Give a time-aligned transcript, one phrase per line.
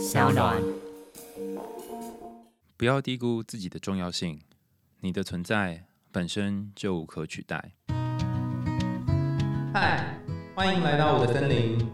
[0.00, 0.58] 小暖。
[2.78, 4.40] 不要低估自己的重要性，
[5.00, 7.72] 你的存在本身就无可取代。
[9.74, 10.18] 嗨，
[10.54, 11.86] 欢迎来到我的森林，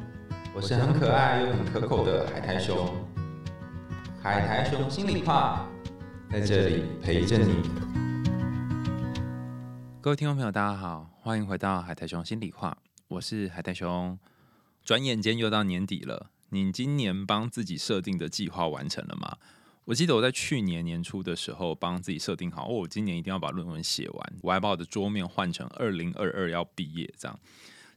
[0.54, 2.94] 我是很可爱又很可口的海苔熊。
[4.22, 5.68] 海苔熊心里话，
[6.30, 7.68] 在这里陪着你。
[10.00, 12.78] 各位听众朋友，大家好，欢迎回到海苔熊心里话，
[13.08, 14.16] 我是海苔熊。
[14.84, 19.36] 转眼间又到年底了，你今年帮自己设定的计划完成了吗？
[19.86, 24.32] 我记得我在去年年初的时候，帮自己设定好，哦，我今年一定要把论文写完。
[24.42, 27.38] 我还把我的桌面换成二零二二要毕业这样。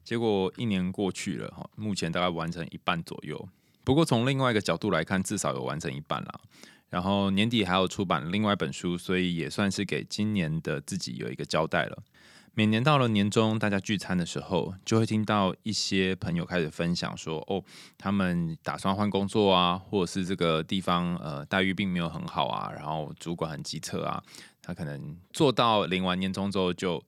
[0.04, 3.50] 结果一年过去了，哈，目前大概完成一半左右。
[3.84, 6.42] 不过从另外一个角度来看，至少有完成一半了。
[6.90, 12.04] 然后年底还要出版另外一本书，所以也算是给今年的自己有一个交代了。
[12.54, 17.64] 每年到了年终，大家聚餐的时候，就会听到一些朋友开始分享说：“哦，
[17.98, 24.22] 他们打算换工作啊，或者是这个地方呃待遇并没有很好啊，然后主管很急车啊，
[24.62, 27.02] 他可能做到领完年终之后就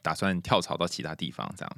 [0.00, 1.76] 打算跳槽到其他地方这样。”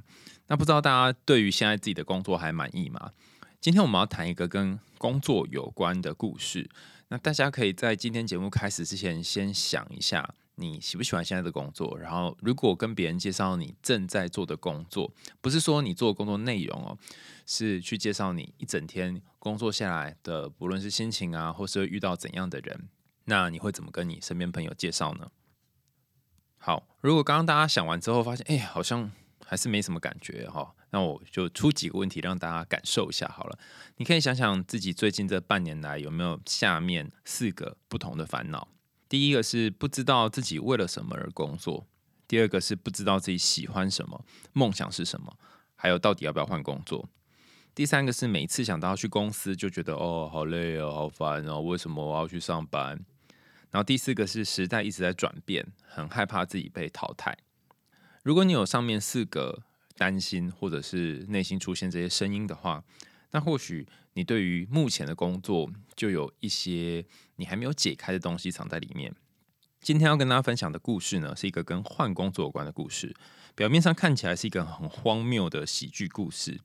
[0.48, 3.12] 那不知道大家对于现在自己的工作还满意吗？
[3.61, 6.69] 今天我们要谈一个跟工作有关的故事。
[7.09, 10.34] 那大家可以在今天节目开始之前，先想一下。
[10.61, 11.98] 你喜不喜欢现在的工作？
[11.98, 16.98] 然后，如果跟别人介绍你正在做的工作，不是说你做工作内容哦，
[17.47, 22.89] 是去介绍你一整天工作下来的，不论是心情啊，或是遇到怎样的人，
[23.25, 25.30] 那你会怎么跟你身边朋友介绍呢？
[26.58, 29.11] 好，如果刚刚大家想完之后发现，哎，好像
[29.47, 33.58] 还是没什么感觉哈，那我就出几个问题让大家感受一下好了。
[33.97, 38.69] 你可以想想自己最近这半年来有没有下面四个不同的烦恼。
[39.11, 41.84] 第一个是不知道自己为了什么而工作，
[42.28, 45.36] 第二个是不知道自己喜欢什么，梦想是什么，
[45.75, 47.08] 还有到底要不要换工作。
[47.75, 53.05] 第三个是每次想到要去公司就觉得哦好累哦好烦哦，为什么我要去上班？
[53.72, 57.36] 然后第四个是时代一直在转变，很害怕自己被淘汰。
[58.22, 59.62] 如果你有上面四个
[59.96, 62.85] 担心，或者是内心出现这些声音的话，
[63.33, 67.05] 那或许你对于目前的工作就有一些
[67.36, 69.14] 你还没有解开的东西藏在里面。
[69.80, 73.14] 今天要跟大家分享的故事呢，是一个跟换工作有关的故事。
[73.55, 76.61] 表面上看起来是一个很荒谬的喜剧故事，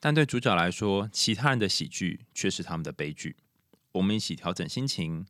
[0.00, 3.36] 但对主角来说，其他人的喜剧却是他们的悲剧。
[3.92, 5.26] 我们一起调整心情，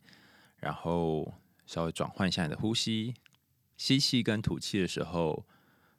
[0.57, 1.33] 然后
[1.65, 3.13] 稍微转换一下你的呼吸，
[3.75, 5.45] 吸气跟吐气的时候，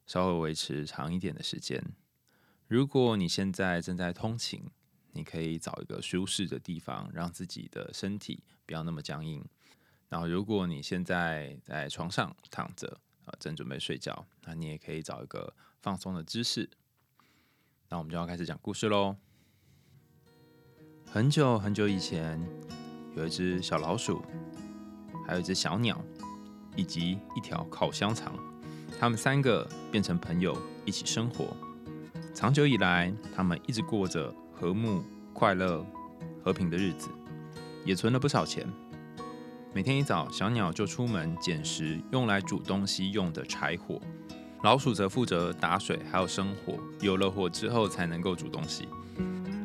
[0.07, 1.85] 稍微维持长一点的时间。
[2.67, 4.65] 如果你现在正在通勤，
[5.17, 9.43] 你可以找一个舒适的地方，让自己的身体不要那么僵硬。
[10.09, 16.69] 然后，如果你现在在床上躺着，啊，正准备睡觉，那你也可以找一个放松的姿势。
[17.89, 19.17] 那我们就要开始讲故事喽。
[21.07, 22.41] 很久很久以前，
[23.17, 24.23] 有一只小老鼠，
[25.27, 26.01] 还有一只小鸟，
[26.77, 28.33] 以及一条烤香肠，
[29.01, 31.57] 他们三个变成朋友，一起生活。
[32.35, 35.85] 长久以来，他们一直过着和睦、快乐、
[36.43, 37.09] 和平的日子，
[37.85, 38.67] 也存了不少钱。
[39.75, 44.01] 每天一早，小鸟就出门捡拾用来煮东西用的柴火，
[44.63, 46.79] 老鼠则负责打水还有生火。
[47.03, 48.89] 有了火之后，才能够煮东西。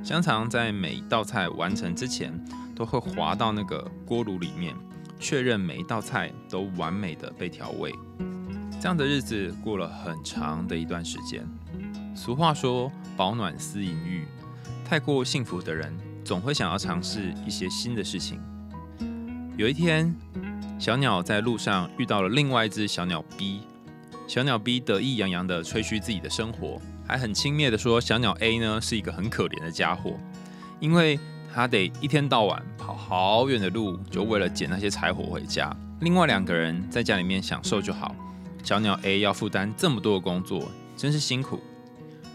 [0.03, 2.37] 香肠在每一道菜完成之前，
[2.75, 4.75] 都会滑到那个锅炉里面，
[5.17, 7.93] 确认每一道菜都完美的被调味。
[8.81, 11.47] 这样的日子过了很长的一段时间。
[12.13, 14.25] 俗话说“保暖思淫欲”，
[14.91, 15.89] 太过幸福的人
[16.21, 18.41] 总会想要尝试一些新的事情。
[19.55, 20.13] 有一天，
[20.77, 23.61] 小鸟在路上遇到了另外一只小鸟 B。
[24.27, 30.19] 小鸟 B 得意洋洋地吹嘘自己的生活，还很轻蔑地说：“小鸟 A 呢是一个很可怜的家伙，
[30.81, 31.17] 因为
[31.53, 35.73] 他得一天到晚跑好远的路，就为了捡那些柴火回家。
[36.01, 38.13] 另外两个人在家里面享受就好，
[38.61, 41.61] 小鸟 A 要负担这么多的工作，真是辛苦。”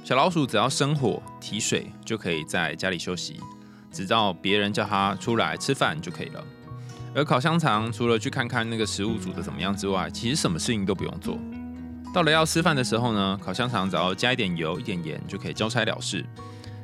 [0.06, 3.40] 小老鼠只要生火提水就可以在家里休息，
[3.90, 6.44] 直到别人叫它出来吃饭就可以了。
[7.12, 11.36] 而烤香肠除了去看看那个食物煮的怎么样之外，其实什么事情都不用做。
[12.14, 16.24] 到了要吃饭的时候呢，烤香肠只要加一点油、一点盐就可以交差了事。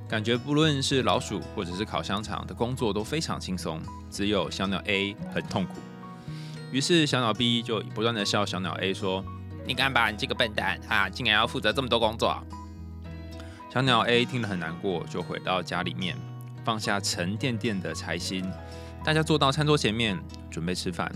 [0.09, 3.81] 感觉不论是老鼠或者是烤香肠的工作都非常轻松，
[4.11, 5.75] 只有小鸟 A 很痛苦。
[6.73, 9.25] 于是小鸟 B 就不断的笑小鸟 A 说
[9.65, 12.37] ：“你看吧，你这个笨蛋啊，竟然要负责这么多工作。”
[13.73, 16.15] 小鸟 A 听了很难过，就回到家里面，
[16.63, 18.45] 放下沉甸甸的柴薪，
[19.03, 21.11] 大家坐到餐桌前面准备吃饭。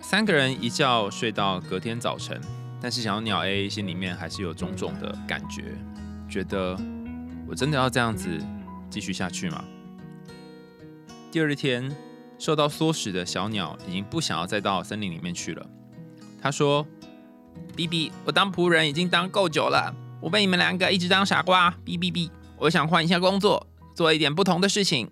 [0.00, 2.40] 三个人一觉睡到隔天早晨，
[2.80, 5.76] 但是小鸟 A 心里面还是有种种的感觉，
[6.28, 6.78] 觉得
[7.48, 8.28] 我真的要这样子
[8.88, 9.64] 继续下去吗？
[11.32, 11.90] 第二天，
[12.38, 15.66] 受到唆使的小鸟已经不想要再到森林里面去了。
[16.40, 16.86] 他说
[17.74, 21.70] ：“比比，我当仆人已经当够久了，我被你们两个一直当傻瓜。
[21.84, 25.10] 哔哔哔，我想换一下工作，做一点不同的事情。”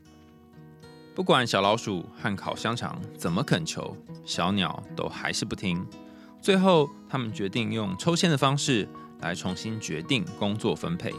[1.14, 5.84] 不管小老鼠和烤香肠怎么恳求，小鸟都还是不听。
[6.40, 8.88] 最后，他们决定用抽签的方式
[9.20, 11.12] 来重新决定工作分配。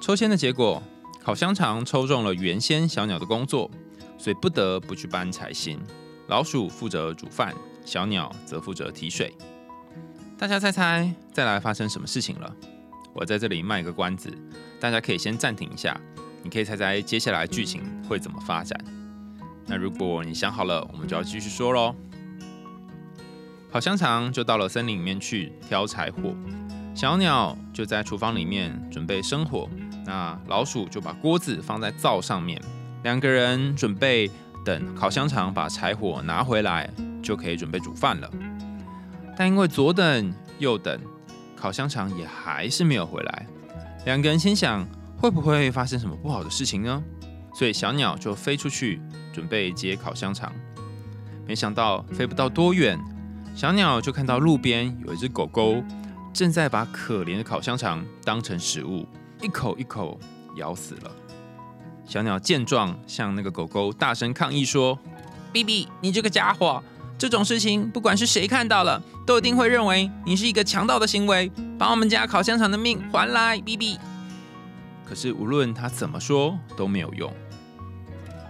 [0.00, 0.82] 抽签的结果。
[1.24, 3.70] 烤香肠抽中了原先小鸟的工作，
[4.18, 5.80] 所以不得不去搬柴薪。
[6.26, 9.34] 老鼠负责煮饭，小鸟则负责提水。
[10.36, 12.54] 大家猜猜，再来发生什么事情了？
[13.14, 14.30] 我在这里卖个关子，
[14.80, 15.98] 大家可以先暂停一下，
[16.42, 18.78] 你可以猜猜接下来剧情会怎么发展。
[19.66, 21.94] 那如果你想好了，我们就要继续说喽。
[23.70, 26.34] 烤香肠就到了森林里面去挑柴火，
[26.94, 29.68] 小鸟就在厨房里面准备生火。
[30.04, 32.60] 那老鼠就把锅子放在灶上面，
[33.04, 34.30] 两个人准备
[34.64, 36.88] 等烤香肠把柴火拿回来，
[37.22, 38.30] 就可以准备煮饭了。
[39.36, 41.00] 但因为左等右等，
[41.64, 43.46] 烤香肠也还是没有回来，
[44.04, 47.02] 两个人心想会不会发生什么不好的事情呢？
[47.54, 49.00] 所以小鸟就飞出去
[49.32, 50.52] 准备接烤香肠，
[51.46, 53.00] 没想到飞不到多远，
[53.56, 55.82] 小鸟就看到路边有一只狗狗
[56.34, 59.08] 正在把可怜的烤香肠当成食物。
[59.40, 60.20] 一口一口
[60.58, 61.10] 咬死了。
[62.04, 64.98] 小鸟见状，向那个狗狗大声抗议说
[65.50, 66.84] ：“比比，你这个家伙，
[67.24, 73.98] 这种事情不管是谁看到了，都一定会认为你是一个强盗的行为，把我们家烤香肠的命还来，比比。”
[75.08, 77.32] 可是无论他怎么说都没有用。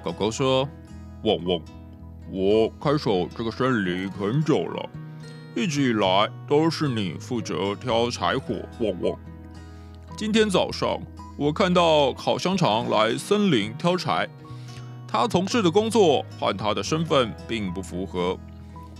[0.03, 0.69] 狗狗说
[1.23, 1.61] ：“汪汪，
[2.33, 4.91] 我看守这个森林很久了，
[5.55, 8.57] 一直以来都是你负责挑柴火。
[8.81, 9.17] 汪汪。”
[10.19, 11.01] 今天早上，
[11.37, 14.29] 我看到烤香肠来森林挑柴，
[15.07, 18.37] 他从事的工作和他的身份并不符合。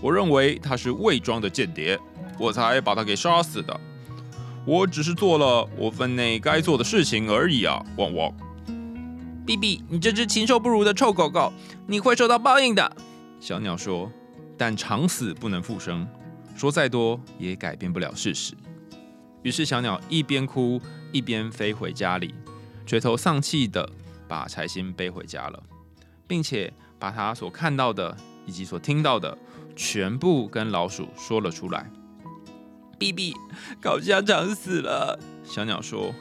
[0.01, 1.99] 我认为他是伪装的间谍，
[2.37, 3.79] 我才把他给杀死的。
[4.65, 7.83] 我只是做了我分内该做的事情而已啊！
[7.97, 8.33] 汪汪！
[9.45, 11.53] 比比，你这只禽兽不如的臭狗狗，
[11.87, 12.95] 你会受到报应的。
[13.39, 14.11] 小鸟说
[14.57, 16.07] ：“但长死不能复生，
[16.55, 18.53] 说再多也改变不了事实。”
[19.43, 20.81] 于是小鸟一边哭。
[21.11, 22.35] 一边飞回家里，
[22.85, 23.89] 垂头丧气的
[24.27, 25.63] 把柴薪背回家了，
[26.27, 29.37] 并且把他所看到的以及所听到的
[29.75, 31.91] 全部跟老鼠说了出来。
[32.97, 33.33] 比比，
[33.81, 35.19] 烤香肠死了。
[35.43, 36.13] 小鸟说：“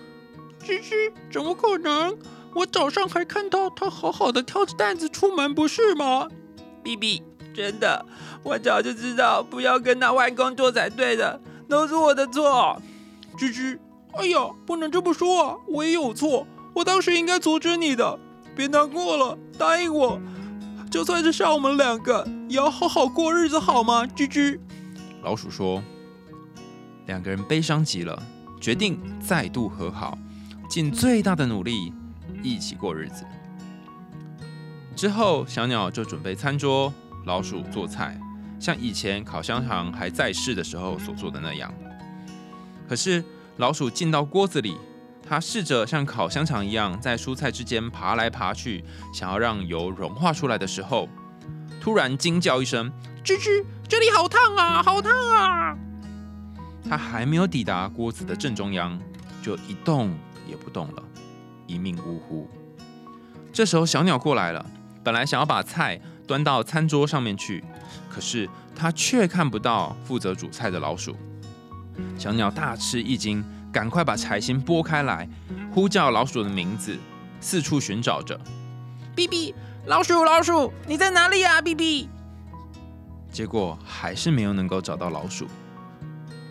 [0.60, 2.16] 吱吱，怎么可能？
[2.54, 6.28] 我早上还看到它好好的挑着担子出门，不是吗？”
[6.82, 7.22] 比比，
[7.54, 8.04] 真的，
[8.42, 12.80] 我早就知道不要跟他换工作才对的，都是我的错。
[13.38, 13.78] 吱吱。
[14.16, 15.56] 哎呀，不能这么说啊！
[15.66, 18.18] 我也有错，我当时应该阻止你的。
[18.54, 20.20] 别难过了，答应我，
[20.94, 24.06] 就算是杀我们两个，也要好好过日子，好吗？
[24.06, 24.60] 吱吱。
[25.24, 25.82] 老鼠说。
[27.06, 28.22] 两个人悲伤极了，
[28.60, 30.16] 决定再度和好，
[30.70, 31.92] 尽最大的努力
[32.44, 33.24] 一起过日子。
[34.94, 36.94] 之后，小鸟就准备餐桌，
[37.26, 38.16] 老鼠做菜，
[38.60, 41.74] 像以前烤香肠还在世的时候所做的那样。
[42.88, 43.24] 可是。
[43.56, 44.76] 老鼠进到锅子里，
[45.26, 51.08] 它试着像烤香肠一样在蔬菜之间爬来爬去，想要让油融化出来的时候，
[51.80, 52.92] 突然惊叫一声
[53.24, 55.76] ：“吱吱，这里好烫啊，好烫啊！”
[56.88, 59.00] 它还没有抵达锅子的正中央，
[59.42, 60.14] 就一动
[60.46, 61.02] 也不动了，
[61.66, 62.46] 一命呜呼。
[63.50, 64.64] 这时候小鸟过来了，
[65.02, 67.64] 本来想要把菜端到餐桌上面去，
[68.10, 71.16] 可是它却看不到负责煮菜的老鼠。
[72.18, 73.42] 小鸟大吃一惊，
[73.74, 75.28] 赶快把柴薪拨开来，
[75.74, 76.96] 呼叫老鼠的名字，
[77.40, 78.38] 四处寻找着。
[79.16, 79.52] 哔哔，
[79.86, 81.60] 老鼠，老鼠，你在哪里呀？
[81.60, 82.06] 哔哔。
[83.32, 85.48] 结果还是没有能够找到老鼠。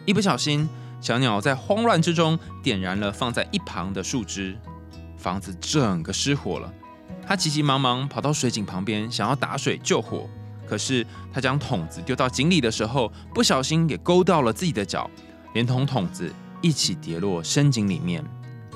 [0.05, 0.67] 一不小心，
[0.99, 4.57] 小鸟在慌乱之中点燃了放在一旁的树枝，
[5.17, 6.73] 房子整个失火了。
[7.25, 10.29] 它急急忙忙跑到水井旁边，想要打水救火。
[10.67, 15.09] 可是它将桶子丢到井里的时候，不小心也勾到了自己的脚。
[15.53, 18.23] 连同桶子一起跌落深井里面，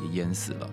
[0.04, 0.70] 也淹死了。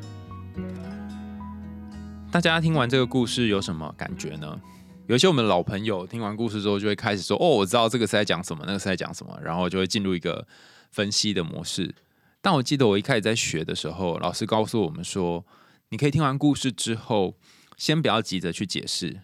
[2.29, 4.61] 大家听完这个故事有什么感觉呢？
[5.07, 10.45] 有些我们老朋友听完故事之后，就会开始说：“哦，我知道这个是在讲什么，那个是在讲什么。”然后就会进入一个
[10.91, 11.95] 分析的模式。
[12.41, 15.47] 但我记得我一开始在学的时候，老师告诉我们说
[15.91, 17.37] ：“你可以听完故事之后，
[17.77, 19.21] 先不要急着去解释，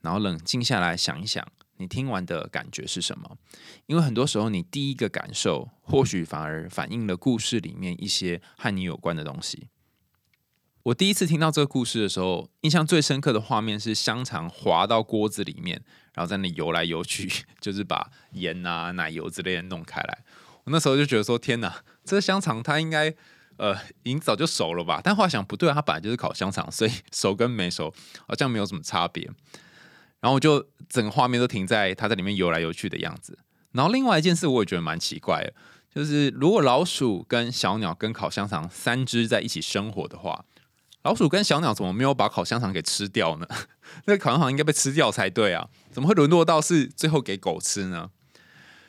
[0.00, 1.46] 然后冷静下来想一想。”
[1.76, 3.36] 你听完的感觉是什么？
[3.86, 9.68] 因为很多时候，你第一个感受或许反而反映了故事里面一些和你有关的东西。
[10.84, 20.24] 我第一次听到这个故事的时候，印象最深刻的画面是香肠滑到锅子里面，然后在那游来游去， 就是把盐啊、奶油之类的弄开来。
[20.64, 23.14] 我那时候就觉得说：“天哪，这个香肠它应该
[23.56, 27.92] 呃已经早就熟了吧？”但后来想不对，它本来就是烤香肠，所以熟跟没熟
[28.28, 29.30] 好像没有什么差别。
[30.24, 33.38] 然后我就整个画面都停在它在里面游来游去的样子。
[33.72, 35.52] 然后另外一件事我也觉得蛮奇怪的，
[35.94, 40.46] 就是如果老鼠跟小鸟跟烤香肠三只在一起生活的话，
[41.02, 43.46] 老鼠跟小鸟怎么没有把烤香肠给吃掉呢？
[44.06, 48.08] 那烤香肠应该被吃掉才对啊，怎么会沦落到是最后给狗吃呢？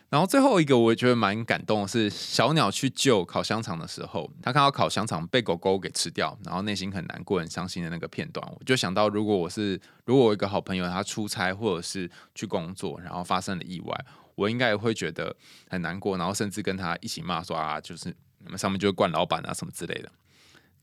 [0.10, 15.36] 然后最后一个我觉得蛮感动的是，小鸟去救烤香肠的时候，它看到烤香肠被狗狗给吃掉，然后内心很难过、很伤心的那个片段，我就想到，如果我是如果我一个好朋友他出差或者是去工作，然后发生了意外，我应该也会觉得
[15.70, 20.10] 很难过，然后甚至跟他一起骂说啊，就是你们上面就是惯老板啊什么之类的。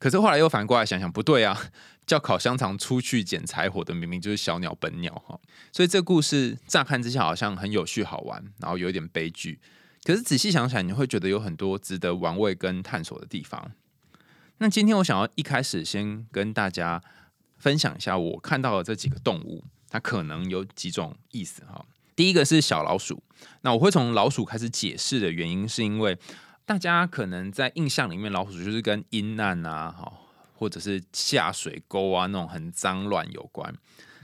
[0.02, 1.56] 可是后来又反过来想想，不对啊，
[2.04, 5.38] 叫烤香肠出去捡柴火的明明就是小鸟本鸟哈，
[5.70, 9.60] 所以这故事乍看之下好像很有趣好玩，然后有一点悲剧。
[10.02, 13.70] 可是仔细想想，你会觉得有很多值得玩味跟探索的地方。
[14.58, 17.00] 那今天我想要一开始先跟大家
[17.56, 21.86] 分享一下我看到的这几个动物，它可能有几种意思哈。
[22.16, 23.22] 第一个是小老鼠，
[23.60, 26.18] 那我会从老鼠开始解释的原因，是因为。
[26.64, 29.94] 大家可能在印象里面，老鼠就是跟阴暗啊，
[30.54, 33.74] 或者是下水沟啊那种很脏乱有关。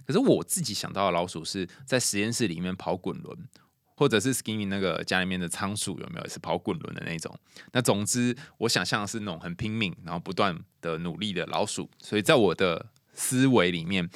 [0.06, 3.36] 可是我自己想到的老鼠是在实验室里面跑滚轮，
[3.94, 7.38] 或者是 Skinny 那个家里面的仓鼠有没有是跑滚轮的那种？
[7.72, 11.90] 那总之，我想象的是那种很拼命，然后不断的努力的老鼠。
[11.98, 14.08] 所以在我的思维里面，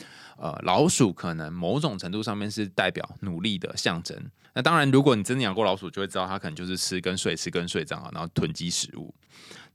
[0.42, 4.20] 呃，老鼠可能某种程度上面是代表努力的象征。
[4.54, 9.14] 那当然，如果你真的养过老鼠，就会知道它可能就是吃跟睡，吃跟睡这样啊，然后囤积食物。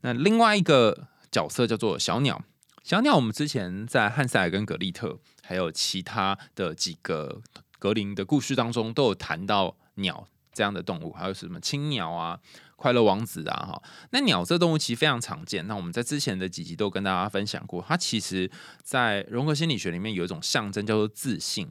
[0.01, 2.43] 那另外一个角色叫做小鸟，
[2.83, 7.41] 小鸟我们之前在汉塞尔跟格丽特，还有其他的几个
[7.79, 12.37] 格林的故事当中，都有谈到鸟这样的动物，还有什么青鸟啊、
[12.77, 13.83] 快乐王子啊，哈。
[14.11, 15.67] 那鸟这动物其实非常常见。
[15.67, 18.49] 那我们在之前的几集都跟大家分享过，它其实
[18.81, 21.67] 在融合心理学里面有一种象征叫做自信，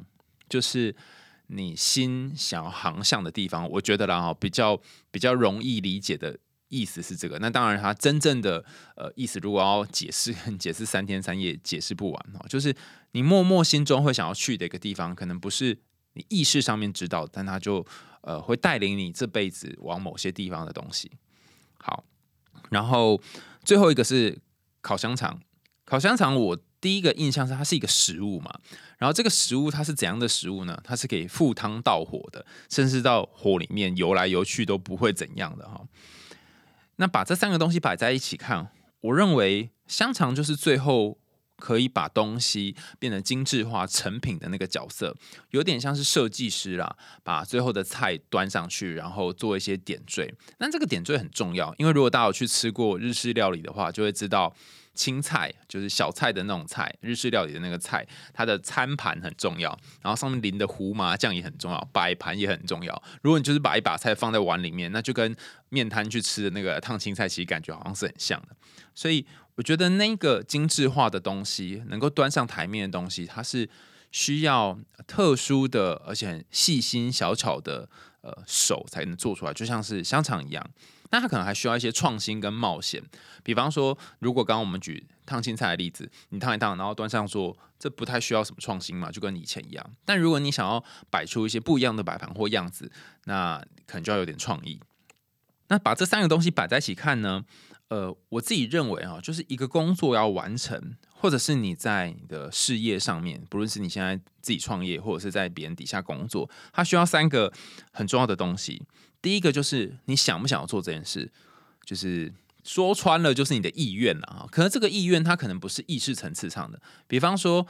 [0.51, 0.95] 就是。
[1.49, 4.77] 你心想要航向的地方，我觉得啦哈，比较
[5.13, 6.37] 比较容易理解的
[6.67, 7.39] 意思是这个。
[7.39, 8.65] 那当然，它真正的
[8.97, 12.45] 呃意思，如果要解释，解释三天三夜解释不完哦。
[12.49, 12.75] 就是
[13.13, 15.79] 你默默心中会想要去的一个地方，可能不是
[16.15, 17.87] 你意识上面知道，但它就
[18.27, 21.11] 呃会带领你这辈子往某些地方的东西。
[21.79, 22.05] 好，
[22.69, 23.19] 然后
[23.65, 24.39] 最后一个是
[24.83, 25.41] 烤香肠，
[25.87, 26.59] 烤香肠我。
[26.79, 28.61] 第一个印象是它是一个食物嘛，
[28.99, 30.79] 然后这个食物它是怎样的食物呢？
[30.85, 35.83] 它是可以赴汤蹈火的，甚至到火里面游来游去都不会怎样的哈。
[36.97, 38.69] 那把这三个东西摆在一起看，
[39.01, 41.19] 我认为香肠就是最后
[41.57, 45.17] 可以把东西变得精致化成品的那个角色，
[45.51, 50.33] 有点像是设计师啦，把最后的菜端上去，然后做一些点缀。
[50.59, 54.55] 那这个点缀很重要，因为如果大家有去吃过日式料理的话，就会知道。
[54.97, 63.03] 青菜就是小菜的那种菜，日式料理的那个菜，它的餐盘很重要，然后上面淋的胡麻酱也很重要，摆盘也很重要。
[63.21, 65.37] 如果你就是把一把菜放在碗里面，那就跟
[65.69, 68.57] 面摊去吃的那个烫青菜其实感觉好像是很像的。
[68.95, 73.69] 所以我觉得那个精致化的东西，能够端上台面的东西，它是
[74.13, 77.89] 需要特殊的而且很细心小巧的
[78.21, 80.71] 呃手才能做出来，就像是香肠一样。
[81.11, 83.01] 那它可能还需要一些创新跟冒险，
[83.45, 89.91] 比方说，如果刚刚我们举烫青菜的例子，你烫一烫，然后端上桌，这不太需要什么创新嘛，就跟以前一样。
[90.05, 92.91] 但如果你想要摆出一些不一样的摆盘或样子，
[93.25, 94.81] 那可能就要有点创意。
[95.69, 97.45] 那把这三个东西摆在一起看呢？
[97.89, 107.53] 呃，我自己认为啊，就是一个工作要完成，或者是你在你的事业上面，不论是你现在自己创业，或者是在别人底下工作，它需要三个
[107.93, 108.83] 很重要的东西。
[109.23, 111.31] 第一个就是你想不想要做这件事，
[111.85, 114.47] 就是说穿了就是你的意愿了啊。
[114.51, 116.81] 可能这个意愿它可能不是意识层次上的。
[117.07, 117.67] 比方说，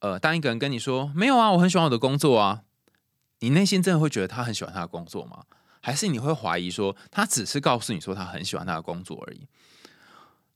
[0.00, 2.62] 呃，当一个人跟你说没有啊，我很喜欢我的工作啊，
[3.38, 5.44] 你内心真的会觉得他很喜欢他的工作吗？
[5.80, 9.46] 还是你会怀疑说他只是告诉你说他很喜欢他的工作而已？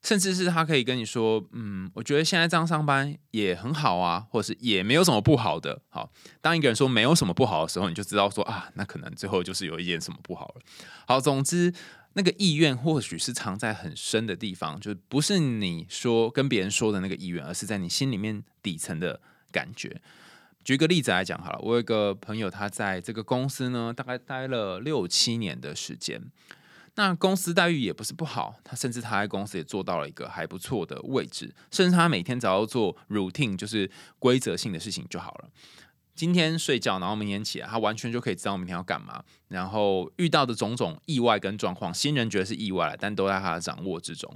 [0.03, 5.81] 甚至是他可以跟你说，嗯，我觉得现在这样上班也很好啊，或者是也没有什么不好的。
[5.89, 6.13] 好，
[6.43, 10.61] 当一个人说没有什么不好的时候，你就知道说啊，那可能最后就是有一点什么不好了。
[11.07, 11.73] 好，总之
[12.13, 20.03] 那个意愿或许是藏在很深的地方，就不是你说跟别人说的那个意愿，而是在你心里面底层的感觉。
[20.65, 26.21] 举个例子来讲好了，我有一个朋友，他在这个公司呢，大概待了六七年的时间。
[26.97, 35.49] 那公司待遇也不是不好，他甚至他在公司也做到了一个还不错的位置，甚至他每天只要做 routine 就是规则性的事情就好了。
[36.15, 39.23] 今天睡觉，然后明天起来，他完全就可以知道明天要干嘛。
[39.49, 44.33] 然后遇到的种种意外跟状况，新人觉得是意外了，但都在他的掌握之中。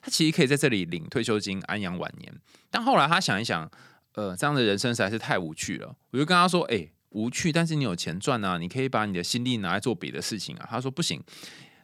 [0.00, 2.34] 他其实可以在这里领退休金，安养晚年。
[2.70, 3.70] 但后来他想一想，
[4.14, 5.94] 呃，这样的人生实在是太无趣了。
[6.10, 11.22] 我就跟他说：“哎，无趣，但是你有钱赚啊，你可以把你的心力拿来做别的事情啊。”他说：“不行。”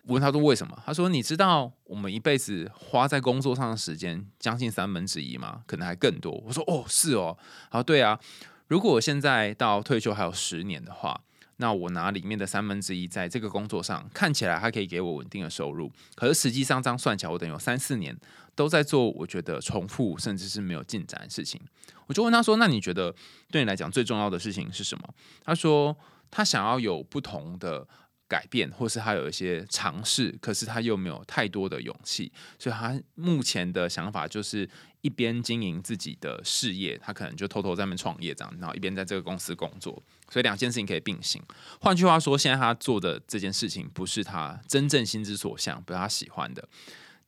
[0.07, 5.63] 我问他说：“为什么？”他说：“你知道我们一辈子花在工作上的时间将近三分之一吗？
[5.67, 7.39] 可能还更多。”我说：“哦，是哦。”
[7.71, 8.19] 他说：“对啊。”
[8.67, 11.21] 如果我现在到退休还有十年的话，
[11.59, 15.93] 那我拿里面的三分之一在这个工作上，看起来它可以给我稳定的收入。
[16.15, 18.17] 可是实际上这样算起来，我等于有三四年
[18.55, 21.61] 都在做我觉得重复甚至是没有进展的事情。
[22.07, 23.15] 我就问他说：“那你觉得
[23.51, 25.97] 对你来讲最重要的事情是什么？”他说
[26.31, 27.87] ：“他想要有不同的。”
[28.27, 34.69] 改变，或是他有一些尝试，可是他又没有太多的勇气，所以他目前的想法就是
[35.03, 41.41] 一边经营自己的事业，他可能就偷偷在那边创业这样，然后一边在这个公司工作，所以两件事情可以并行。
[41.81, 46.67] 换句话说，现在他做的这件事情不是他真正心之所向，不是他喜欢的。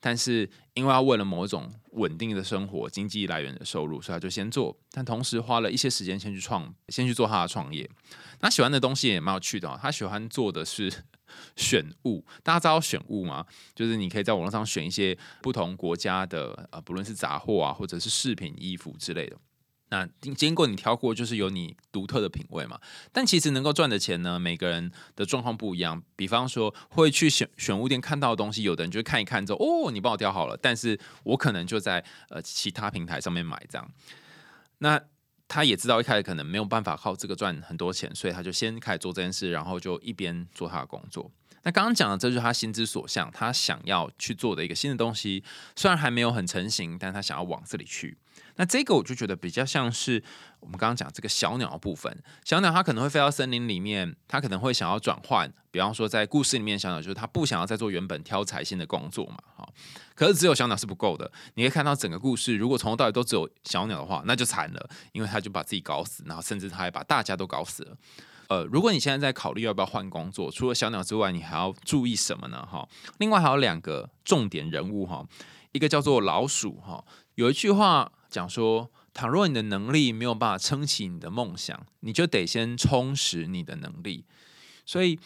[0.07, 4.79] 但是，因为要为了某种稳定的生活、经济来源的收入，所以他就先做。
[4.93, 7.91] 但同时花了一些时间先去创，先去做他的创业。
[8.39, 9.77] 他喜欢的东西也蛮有趣的。
[9.83, 10.93] 他喜欢做的是
[11.57, 12.25] 选物。
[12.45, 13.45] 大家知道选物吗？
[13.75, 19.37] 就是你可以在网络上选一些不同国家的，呃，不论是杂货啊，或者是饰品、衣服之类的。
[19.89, 20.05] 那
[20.37, 22.81] 经过你挑过，就是有你独特的品味嘛。
[23.13, 26.03] 但其实能够赚的钱呢，每个人的状况不一样。
[26.17, 30.57] 比方说，会去选选物店看到的东西，有的人就看一看之后，哦，你帮我挑好了。
[30.61, 33.89] 但是我可能就在呃其他平台上面买这样。
[34.79, 35.01] 那
[35.47, 41.31] 他也知道一开始可能没有办法靠这个赚很多钱，所以他就先开始做这件事，然后就一边做他的工作。
[41.67, 45.43] 那刚刚讲的，这就是他心之所向，他想要去做的一个新的东西，
[45.75, 48.17] 虽然还没有很成型，但他想要往这里去。
[48.55, 50.23] 那这个我就觉得比较像是
[50.61, 59.75] 我们刚刚讲这个小鸟的部分，小鸟它可能会飞到森林里面，它可能会想要转换，比方说在故事里面，小鸟就是它不想要再做原本挑财星的工作嘛，好，
[60.15, 67.97] 可是只有小鸟是不够的，你可以看到整个故事，如果从头到尾都只有小鸟的话，那就惨了，因为它就把自己搞死，然后甚至它还把大家都搞死了。
[68.49, 72.67] 呃，如果你现在在考虑要不要换工作，除了小鸟之外，你还要注意什么呢？
[72.71, 75.27] 哈，另外还有两个重点人物哈，
[75.73, 77.05] 一个叫做老鼠哈，
[77.35, 78.13] 有一句话。
[78.29, 84.27] 讲说，倘若你的能力没有办法撑起你的梦想，你就得先充实你的能力。
[84.85, 85.19] 所以，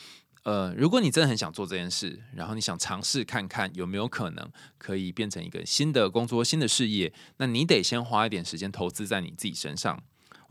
[0.44, 10.00] 呃，如果你真的很想做这件事，然后你想尝试看看有没有可能可以变成一个新的工作、新的事业，那你得先花一点时间投资在你自己身上。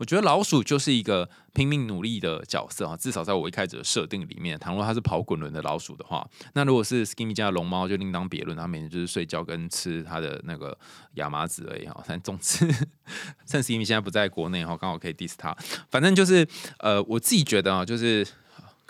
[0.00, 10.76] 我觉得老鼠就是一个拼命努力的角色啊，至少在我一开始的设定里面，倘若它是跑滚轮的老鼠的话，那如果是 Skinny 家的龙猫就另当别论，它每天就是睡觉跟吃它的那个
[11.16, 12.02] 亚麻籽而已哈。
[12.08, 12.66] 但总之，
[13.44, 15.54] 趁 Skinny 现在不在国内哈，刚好可以 diss 它。
[15.90, 18.26] 反正就是呃，我自己觉得啊，就是。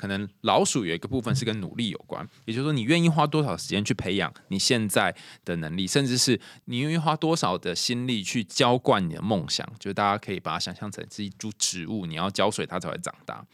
[0.00, 9.70] 可能老鼠有一个部分是跟努力有关，也就是说，你愿意花多少时间去培养你现在的能力，甚至是你愿意花多少的心力去浇灌你的梦想。
[9.78, 13.44] 就是大家可以把它想象成是一株植物，你要浇水它才会长大。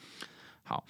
[0.62, 0.84] 好，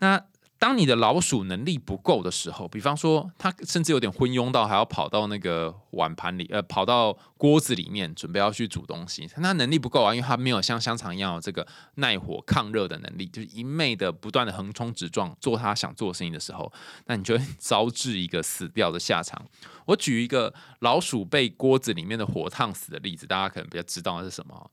[0.00, 0.22] 那。
[0.58, 16.72] 当你的老鼠能力不够的时候，比方说它甚至有点昏庸到还要跑到那个碗盘里，呃，跑到锅子里面准备要去煮东西，它能力不够啊，因为它没有像香肠一样有这个耐火抗热的能力，就是一昧的不断的横冲直撞做他想做的事情的时候，
[17.06, 19.40] 那你就会招致一个死掉的下场。
[19.86, 24.70] 我举一个老鼠被锅子里面的火烫死的例子，大家可能比较知道是什么。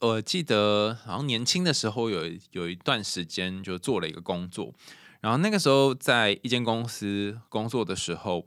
[0.00, 4.74] 我记得好像年轻的时候有有一段时间就做了一个工作。
[5.20, 8.46] 然后那个时候在一间公司工作的时候，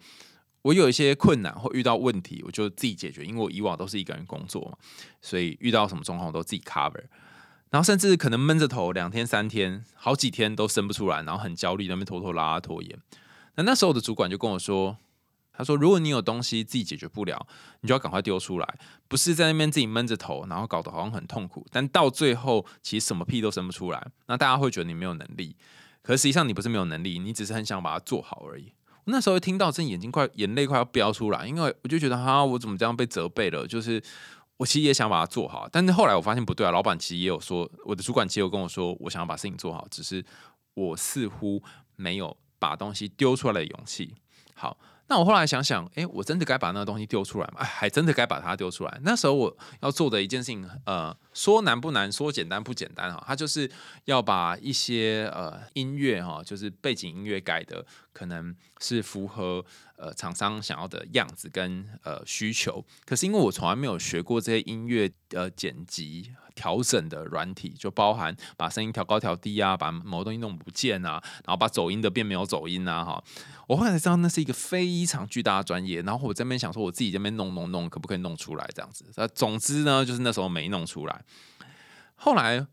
[0.63, 3.23] 我有一些困难或遇到问题，我就自己解决。
[3.23, 4.77] 因为我以往都是一个人工作嘛，
[5.21, 7.03] 所以遇到什么状况我都自己 cover。
[7.69, 12.99] 然后甚至可能闷着头两天三天，好几天都生不出来，然后很焦虑，那边拖拖拉拉拖延。
[13.55, 14.97] 那那时候我的主管就跟我说
[15.53, 17.47] ：“他说如果你有东西自己解决不了，
[17.81, 24.07] 你就要赶快丢出来，不是在那边自己闷着头，然后搞得好像很痛苦，但到最后其实什么屁都生不出来。
[24.27, 25.55] 那大家会觉得你没有能力。”
[26.03, 28.73] 可实际上你不是没有能力，你只是很想把它做好而已。
[29.05, 33.65] 我那时候听到，真眼睛快眼泪快要飙出来，因为我就觉得哈，我怎么这样被责备了？
[33.65, 34.01] 就是
[34.57, 36.71] 我其实也想把它做好，但是后来我发现不对啊。
[36.71, 40.23] 老板其实也有说，我的主管其实有跟我说，我想要把事情做好，只是
[40.73, 41.61] 我似乎
[41.95, 44.15] 没有把东西丢出来的勇气。
[44.53, 44.77] 好，
[45.13, 47.57] 那我后来想想，诶，我真的该把那个东西丢出来吗？
[47.59, 48.99] 哎，还真的该把它丢出来。
[49.03, 53.69] 那时候我要做的一件事情，呃，说难不难，说简单不简单哈，它就是
[54.05, 59.63] 要把一些呃音乐哈，就是背景音乐改的，可能是符合
[59.97, 62.83] 呃厂商想要的样子跟呃需求。
[63.05, 66.31] 可是因为我从来没有学过这些音乐呃剪辑。
[66.55, 73.23] 调整的软体就包含把声音调高调低啊，把某东西弄不见啊，然后把走音的变没有走音啊，哈。
[73.67, 76.01] 我后来才知道那是一个非常巨大的专业。
[76.01, 79.05] 然后我这边想说，我自己这边弄弄弄，可不可以弄出来这样子？
[79.15, 81.23] 那总之呢，就是那时候没弄出来。
[82.15, 82.65] 后来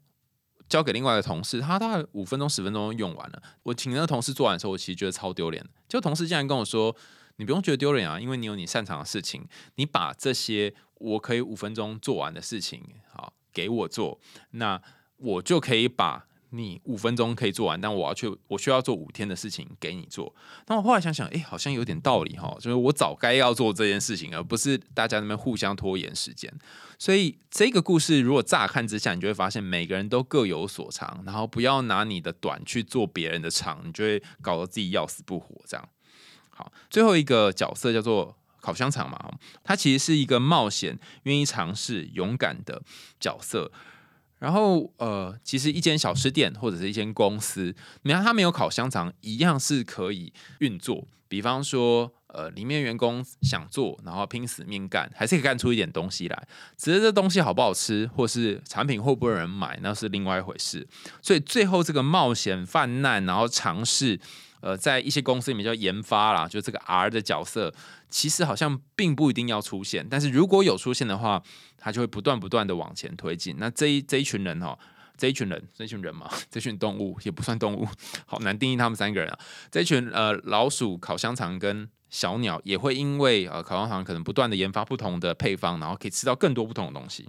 [0.68, 3.42] 交给另外一个同事，他大概五分钟十分钟用完了。
[3.62, 5.64] 我请那个同事做完的时候，我其实觉得超丢脸。
[5.88, 6.94] 就同事竟然跟我说
[7.36, 14.20] ：“你不用觉得丢脸啊，因为你有你擅长的事情，你把这些我可以五分钟做完的事情，好。”给我做，
[14.52, 14.80] 那
[15.16, 20.34] 我就可以把你五分钟可以做完，但我要去，我需要做五天的事情给你做。
[20.66, 26.52] 那我后来想想，哎，好像有点道理哈，就是我早该要做这件事情，而不是大家那边互相拖延时间。
[26.98, 35.54] 所以这个故事如果乍看之下，你就会发现每个人都各有所长，然后不要拿你的短去做别人的长，你就会搞得自己要死不活。
[35.66, 35.88] 这样
[36.50, 38.36] 好，最后一个角色叫做。
[38.62, 39.18] 烤香肠嘛，
[39.64, 42.82] 它其实是一个冒险、愿意尝试、勇敢的
[43.18, 43.72] 角色。
[44.40, 47.72] 然后，呃，其实一间小吃店或者是一间公司，
[48.02, 51.06] 你看它没有烤香肠，一样是可以运作。
[51.28, 56.48] 比方说，呃，里面员工想做，然后拼死命干，还是可以干出一点东西来。
[56.76, 60.84] 只是这东西好不好吃，或是产品会不会有人买，那是另外一回事。
[61.22, 64.18] 所以最后这个冒险犯难，然后尝试。
[64.60, 67.72] 呃，在一些公司里面叫研发啦，就这个 R 的角色，
[68.08, 71.42] 其实好像并不一定要出现，但是如果有出现的话，
[71.78, 73.56] 他就会不断不断的往前推进。
[73.58, 74.78] 那这一这一群人哈，
[75.16, 77.88] 这一群人，这一群人嘛，这群动物也不算动物，
[78.26, 79.38] 好难定义他们三个人啊。
[79.70, 87.28] 这群呃老鼠、烤香肠跟小鸟也会因为呃烤香肠可能不断的研发不同的配方，然后可以吃到更多不同的东西。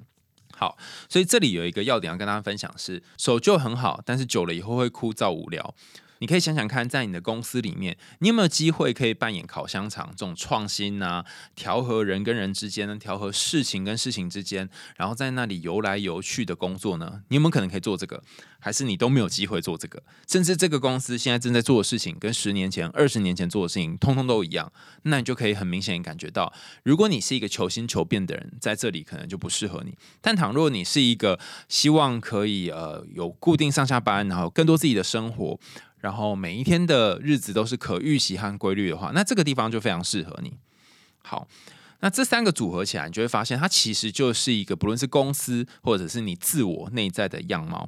[0.54, 5.74] 好，所以这里有一个要点要跟大家分享是，手就很好，但是久了以后会枯燥无聊。
[6.22, 17.24] 你可以想想看，在你的公司里面，你有没有机会可以扮演烤香肠这种创新啊，调和人跟人之间，调和事情跟事情之间，然后在那里游来游去的工作呢？
[17.30, 18.24] 你有没有可能可以做这个？
[18.64, 20.04] 还是你都没有机会做这个？
[20.28, 26.54] 甚至这个公司现在正在做的事情，跟十年前、二十年前做的事情，通通都一样，那你就可以很明显感觉到，
[26.84, 29.98] 如果你是一个求新求变的人，在这里可能就不适合你。
[30.22, 35.60] 但倘若你是一个希望可以呃有固定上下班，然后更多自己的生活。
[36.02, 40.58] 然后每一天的日子都是可预习和规律的话，那这个地方就非常适合你。
[41.24, 41.48] 好，
[42.00, 47.88] 那这三个组合起来，你就会发现它其实就是一个不论是公司或者是你自我内在的样貌。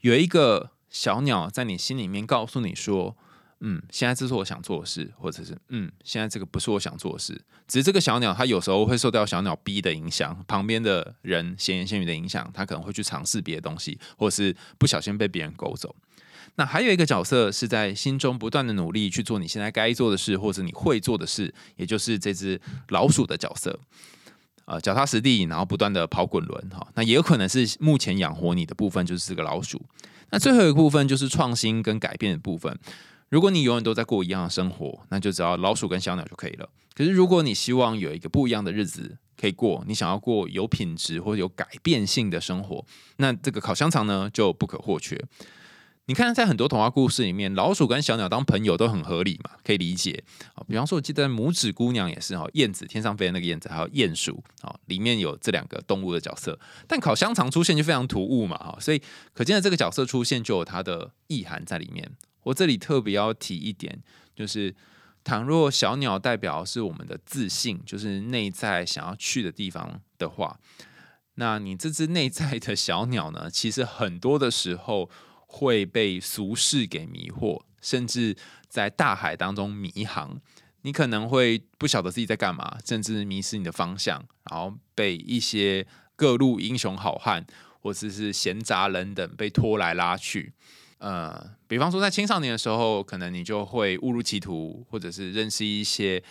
[0.00, 3.14] 有一个小鸟在你心里面告诉你说
[3.60, 15.94] ：“嗯，现在这是我想做的事，或者是嗯，现在这个不是我想做的事。”只是这个小鸟它有时候会受到小鸟 B 的影响，旁边的人闲言闲语的影响，它可能会去尝试别的东西，或者是不小心被别人勾走。
[16.56, 23.78] 那还有一个角色是在心中不断的努力去做你现在该做的事，或者你会做的事，也就是这只老鼠的角色，
[24.66, 26.86] 呃，脚踏实地，然后不断的跑滚轮哈。
[26.94, 29.80] 那也有可能是目前养活你的部分就是这个老鼠。
[30.30, 32.78] 那最后一个部分就是创新跟改变的部分。
[33.30, 36.68] 如果你永远都在过一样的生活，那就只要老鼠跟小鸟就可以了。
[36.94, 42.84] 可是如果你希望有一个不一样的日子可以过，你想要过有品质或者有改变性的生活，
[43.16, 45.18] 那这个烤香肠呢就不可或缺。
[46.10, 50.66] 你看，在很多童话故事里面，老鼠跟小鸟当朋友都很合理嘛，可以理解啊。
[50.66, 56.58] 比方说，我记得拇指姑娘也是哈，燕子天上飞的那个燕子，还有鼹鼠啊，里面有这两个动物的角色。
[56.88, 59.00] 但烤香肠出现就非常突兀嘛，哈，所以
[59.32, 62.10] 可见的这个角色出现就有它的意涵在里面。
[62.42, 64.02] 我这里特别要提一点，
[64.34, 64.74] 就是
[65.22, 70.58] 倘若小鸟代表是我们的自信，就是内在想要去的地方的话，
[71.36, 75.08] 那你这只内在的小鸟呢，其实很多的时候。
[75.52, 78.36] 会被俗世给迷惑，甚至
[78.68, 80.40] 在大海当中迷航。
[80.82, 85.84] 你可能会不晓得自己在干嘛，甚至迷失你的方向，然后被一些
[86.14, 87.44] 各路英雄好汉
[87.80, 90.54] 或者是闲杂人等被拖来拉去。
[90.98, 96.22] 呃，比方说在青少年的时候，可能你就会误入歧途，或者是认识一些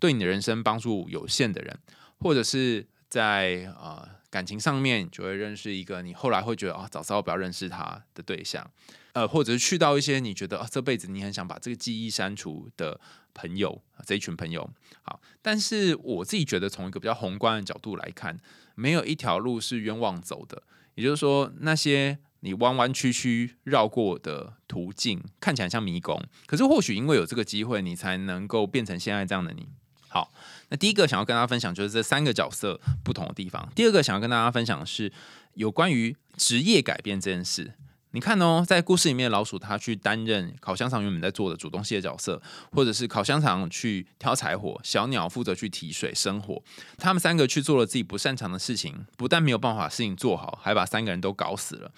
[0.00, 1.78] 对你的人生帮助有限的人，
[2.18, 4.16] 或者是在啊。
[4.30, 8.70] 感情上面就会认识一个你后来会觉得啊，早知道不要认识他的对象，
[9.12, 13.00] 呃，或者是去到一些你觉得啊，这辈子你很想把这个记忆删除的
[13.32, 14.70] 朋友这一群朋友。
[15.02, 18.38] 好，但是我自己觉得从一个比较宏观的角度来看，
[18.74, 20.62] 没有一条路是冤枉走的。
[20.94, 26.20] 也就是说，那些你弯弯曲曲绕过的途径，看起来像迷宫。
[26.44, 29.68] 可是或许因为有这个机会，你才能够变成现在这样的你。
[30.08, 30.32] 好，
[30.70, 33.68] 那第一个想要跟大家分享就是这三个角色不同的地方。
[33.74, 35.12] 第二个想要跟大家分享的是
[35.54, 37.74] 有关于职业改变这件事。
[38.12, 42.40] 你看哦，在故事里面，老鼠它去担任烤香肠原本在做的主动系的角色，
[42.72, 46.62] 或者是烤香肠去挑柴火，小鸟负责去提水生火。
[46.96, 51.92] 他们三个去做了自己不擅长的事情，不但没有办法事情做好，还把三个人都搞死了。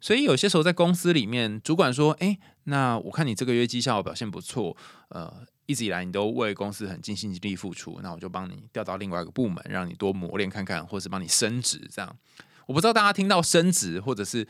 [0.00, 4.76] 所以有些时候在公司里面，主管说：“哎，那我看你这个月绩效表现不错，
[5.08, 11.88] 呃，一直以来你都为公司很尽心尽力付出，那我就帮你调到另外一个部门，让你多磨练看看，或是帮你升职。
[11.92, 12.16] 这样，
[12.66, 14.46] 我不知道大家听到升职或者是。”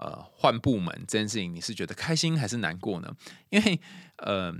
[0.00, 3.12] 呃，换部门这件事情，你是觉得开心还是难过呢？
[3.50, 3.80] 因为
[4.18, 4.54] 呃，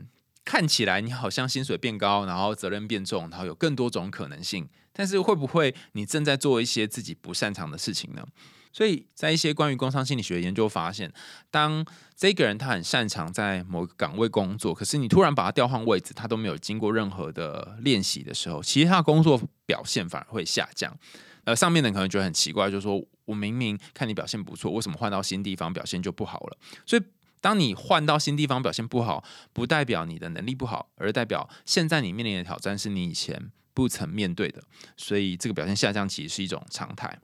[0.45, 4.69] 看起来你好像薪水变高，然后责任变重，然后有更多种可能性。
[4.93, 8.27] 但是会不会你正在做一些自己不擅长的事情呢？
[8.73, 11.13] 所以在一些关于工商心理学研究发现，
[11.51, 11.85] 当
[12.17, 20.97] 这个人他很擅长在某个岗位工作，可是你突然把他调换位置，他都没有经过任何的练习的时候，其实他工作表现反而会下降。
[21.45, 26.59] 呃，上面的可能觉得很奇怪，就是说我明明看你表现不错，为什么换到新地方表现就不好了？
[26.85, 27.03] 所以，
[27.41, 34.63] 当你换到新地方表现不好，不代表你的能力不好，而代表现在你面临的挑战是你以前不曾面对的。
[34.97, 37.19] 所以，这个表现下降其实是一种常态。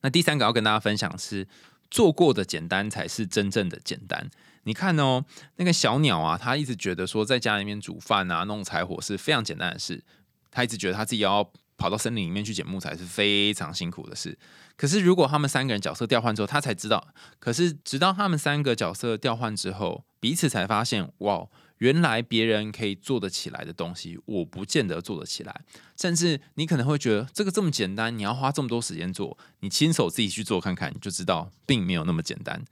[0.00, 1.46] 那第三个要跟大家分享是，
[1.90, 4.30] 做过的简单才是真正的简单。
[4.64, 5.24] 你看哦，
[5.56, 10.02] 那个小鸟啊，他一直觉得说在家里面煮饭啊、弄柴火是非常简单的事，
[10.50, 11.50] 他一直觉得他自己要。
[11.80, 14.36] 跑到森林里面去捡木材是非常辛苦的事。
[14.76, 17.14] 可是如果他们三个人角色调换之后，他才知道。
[17.38, 21.46] 可是直到他们三个角色调换之后，彼此才发现，哇，
[21.78, 25.64] 原来别人可以做得起来的东西，我不见得做得起来。
[25.96, 32.64] 甚至你可能会觉得这个这么简单，你要花这么多时间做，你亲手自己去做看看，你就知道并没有那么简单。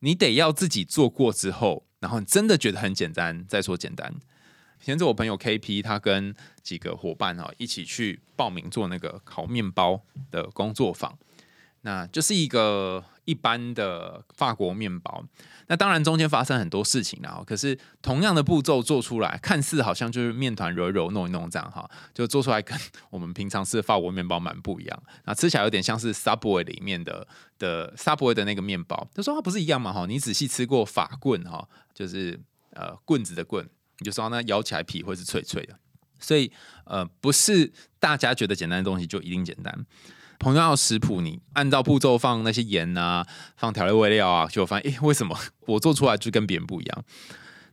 [0.00, 4.14] 你得要自己做过之后，然后真的觉得很简单，再说简单。
[4.82, 11.16] 前阵我朋友 KP，他跟几个伙伴哈一起去报名做那个烤面包的工作坊，
[11.80, 15.24] 那就是一个一般的法国面包。
[15.66, 22.78] 那当然中间发生很多事情啦可是同样的步骤做出来，看似好像就是面团揉揉弄一弄这样哈，就做出来跟
[23.10, 25.02] 我们平常吃的法国面包蛮不一样。
[25.24, 27.26] 那吃起来有点像是 Subway 里面的
[27.58, 29.08] 的 Subway 的那个面包。
[29.14, 29.92] 他说它不是一样嘛？
[29.92, 32.38] 哈，你仔细吃过法棍哈，就是
[32.72, 33.66] 呃棍子的棍。
[34.00, 35.78] 你就说那咬起来皮会是脆脆的，
[36.18, 36.52] 所以
[36.84, 39.86] 呃不是大家觉得简单的东西就一定简单。
[40.38, 47.04] 同样的食谱，你按照步骤放那些盐啊，放调味料啊，就发现诶，为什么我做出来就跟别人不一样？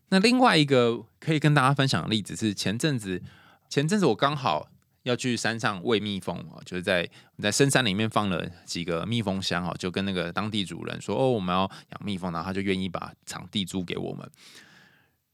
[0.09, 3.21] 那另外一个可以跟大家分享的例子是，前阵子
[3.69, 4.67] 前阵子我刚好
[5.03, 7.09] 要去山上喂蜜蜂啊，就是在
[7.41, 14.29] 在深山里面放了几个蜜蜂箱啊，就跟那个当地主人说哦，我们要养蜜蜂，然后他就愿意把场地租给我们，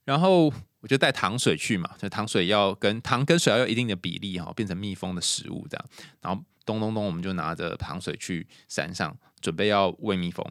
[0.05, 0.53] 然后。
[0.79, 5.85] 我就带糖水去嘛，就糖水要跟糖跟水要有一定的比例哈，变成蜜蜂的食物这样。
[6.21, 10.45] 然后咚咚咚，我们就拿着糖水去山上准备要喂蜜蜂。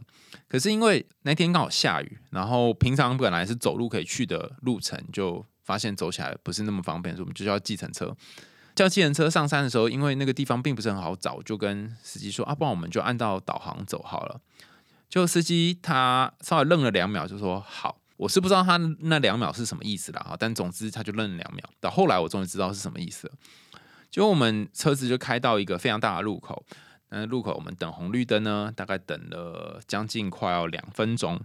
[0.49, 8.17] 可是因为那天刚好下雨，然后平常本来是走路可以去的路程，就发现走起来不是那么方便，所以我们就叫计程车。
[8.75, 14.41] 叫计程车上山的时候，因为那个地方并不是很好找，就跟司机说啊，不然我们就按照导航走好了。
[15.09, 18.01] 就司机他稍微愣了两秒，就说好。
[18.17, 21.63] 我是不知道他那两秒是什么意思啦，哈，但总之他就愣了两秒。
[21.81, 23.35] 到后来我终于知道是什么意思了。
[24.17, 26.65] 就我们车子就开到一个非常大的路口，
[27.11, 31.39] 那路口我们等红绿灯呢，大概等了将近快要两分钟。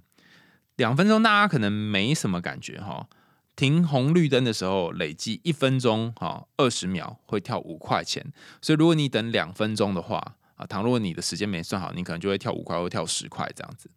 [0.78, 3.10] 两分钟大家可能没什么感觉哈，
[3.58, 8.26] 停红绿灯的时候累计一分钟哈二十秒会跳五块钱，
[8.62, 13.90] 所以如果你等两分钟的话啊，倘若你的时间没算好，你可能就会跳五块或跳十块这样子。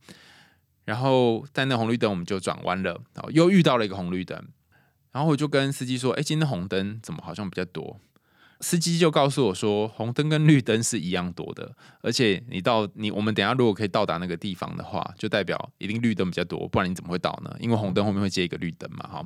[0.85, 4.37] 然后在那红绿灯，我们就转弯了，然后又遇到了一个红绿灯，
[5.13, 8.01] 然后我就跟司机说：“哎，今天红灯怎么好像比较多？”
[8.61, 17.55] 司机就告诉我说：“红灯跟绿灯是一样多的，而且你到你我们等下如果可以到达那个地方的话，就代表一定绿灯比较多，不然你怎么会到呢？
[17.59, 19.25] 因为红灯后面会接一个绿灯嘛，哈。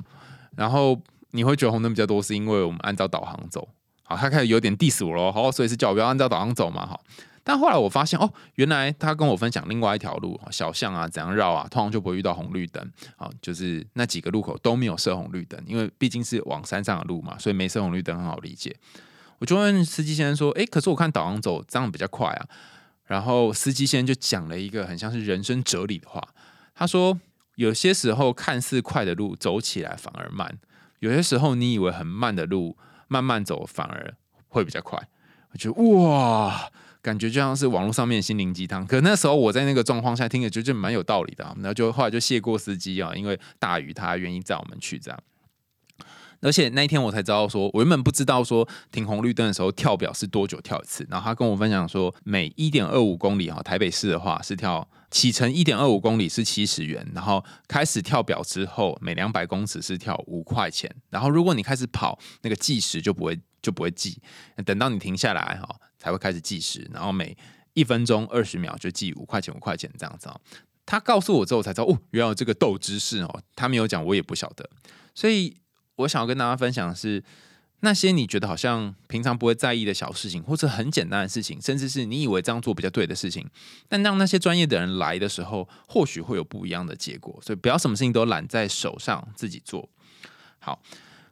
[0.57, 3.69] 然后你会觉得红灯比较多，是因为我们按照导航走。
[4.03, 6.99] 好，他开始有点 diss 我喽，好，所以是叫我不要按照导航走嘛，哈。
[7.43, 12.83] 但后来我发现哦，原来他跟我分享另外一条路小巷啊，怎样绕啊，通常就不会遇到红绿灯
[13.15, 18.75] 啊，就是那几个路口都没有设红绿灯，因为毕竟是往山上的路嘛，所以没设红绿灯很好理解。
[19.39, 22.45] 我就问司机先生说：“诶，可是我看导航走这样比较快啊。”
[23.07, 26.21] 然后司机先生就讲了一个很像是人生哲理的话，
[26.75, 27.19] 他说
[27.55, 30.59] ：“有些时候看似快的路走起来反而慢，
[30.99, 34.13] 有些时候你以为很慢的路慢慢走反而
[34.47, 35.07] 会比较快。”
[35.51, 36.69] 我觉得哇。
[37.01, 38.85] 感觉就像是网络上面心灵鸡汤。
[38.85, 41.55] 可那时候我在那个状况下听着，就就蛮有道理的、啊。
[41.55, 45.17] 然后就后来就谢过司机啊，因为大雨他愿意载我们去这样。
[46.41, 51.05] 而且那一天我才知道说，我原本不知道说停红绿灯的时候跳表是多久跳一次。
[51.09, 60.89] 然后他跟我分享说，每一点二五公里哈，台北市的话是跳启程一点二五公里是七十元，然后开始跳表之后，每两百公尺是跳五块钱。
[61.09, 64.21] 然后如果你开始跑，那个计时就不会就不会计，
[64.65, 67.35] 等到你停下来哈才会开始计时，然后每
[67.73, 70.39] 一分钟二十秒就计五块钱五块钱这样子啊。
[70.85, 74.69] 他告诉我之后才知道哦，原来这个斗知识哦，他没有讲，我也不晓得，
[75.13, 75.57] 所以。
[75.99, 77.23] 我想要跟大家分享的是，
[77.81, 83.45] 那些你觉得好像平常不会在意的小事情，或者很简单的事情，甚至是你以为这样做比较对的事情，
[83.87, 87.37] 但让那些专业的人来的时候，或许会有不一样的结果。
[87.41, 89.89] 所以不要什么事情都揽在手上自己做
[90.59, 90.81] 好。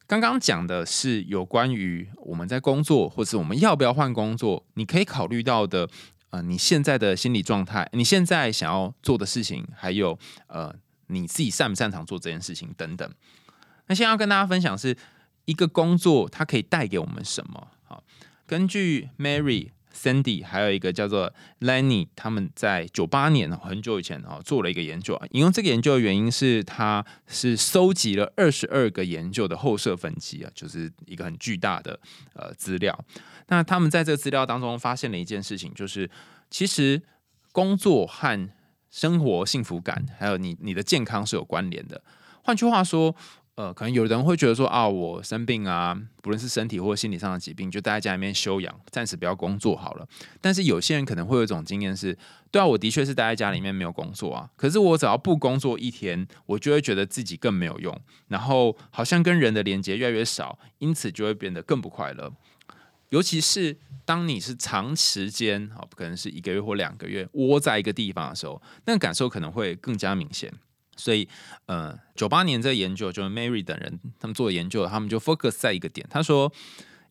[0.05, 5.89] 刚刚讲的是有关于我们在工作，或者我们要不要换工作，你可以考虑到的，
[6.29, 10.73] 呃，你现在的心理状态，你现在想要做的事情，还有呃，
[11.07, 13.09] 你自己擅不擅长做这件事情等等。
[13.87, 14.95] 那现在要跟大家分享是
[15.45, 17.67] 一个工作，它可以带给我们什么？
[17.85, 18.03] 好，
[18.45, 25.25] 根据 Mary、Cindy 还有一个叫做 Lenny，他们在九八年很久以前哦做了一个研究啊。
[25.31, 31.97] 引用这个研究的原因是，它是收集了二十二个研究的后设分析啊，就是一个很巨大的
[32.33, 33.05] 呃资料。
[33.47, 36.09] 那他们在这个资料当中发现了一件事情，就是
[36.51, 37.01] 其实
[37.53, 38.49] 工作和
[38.91, 42.03] 生活幸福感还有你你的健康是有关联的。
[42.43, 43.15] 换句话说。
[43.57, 50.07] 呃，可能有人会觉得说啊，我生病啊，不论是身体或心理上的疾病，就待在家里面休养，暂时不要工作好了。
[50.39, 52.15] 但是有些人可能会有一种经验是，
[52.51, 62.31] 对啊，我的确是待在家里面没有工作啊，可是我只要不工作一天，我就会觉得自己更没有用，然后好像跟人的连接越来越少，因此就会变得更不快乐。
[63.09, 70.53] 尤其是当你是长时间啊，可能是一个月或两个月窝在一个地方的时候，那感受可能会更加明显。
[70.97, 71.27] 所以，
[71.67, 76.05] 呃，九八年这个研究，就是 Mary 等人他们做的研究，他们就 focus 在一个点。
[76.09, 76.51] 他说，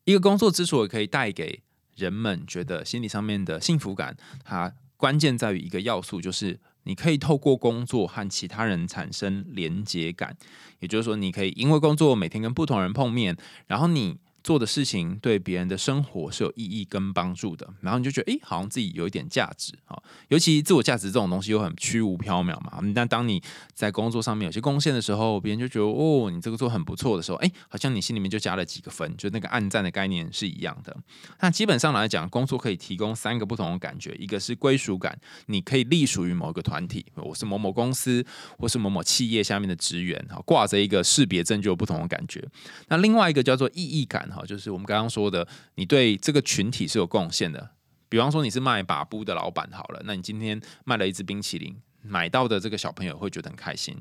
[0.04, 1.62] 一个工作之所以可以带给
[1.94, 10.36] 人们觉得心理上面的幸福感，它关键在于一个要素，就是你可以透过工作和其他人产生连接感。
[10.80, 14.18] 也就是说，你可以因为工作每天跟不同人碰面，然后你。
[14.46, 20.00] 做的事情对别人的生活是有意义跟帮助的，然后你就觉得，哎，好像自己有一点价值啊。
[20.28, 22.80] 尤其自我价值这种东西又很虚无缥缈嘛。
[22.94, 23.42] 但当你
[23.74, 30.96] 在工作上面有些贡献的时候，别人就觉得，哦，你这个做很不错的时候，哎，好像你心里面就加了几个分，就那个暗赞的概念是一样的。
[31.40, 38.24] 那基本上来讲，工作可以提供三个不同的感觉，一个是归属感，你可以隶属于某一个团体，我是某某公司
[38.60, 42.46] 或是某某企业下面的职员，哈，挂着一个识别证就有不同的感觉。
[42.86, 44.30] 那另外一个叫做意义感。
[44.36, 47.70] 好，就是我们刚刚说的，你对这个群体是有贡献的。
[48.08, 53.96] 比方说，你是卖把布的老板，好了，那你今天卖了一支冰淇淋，买到的这个小朋友会觉得很开心。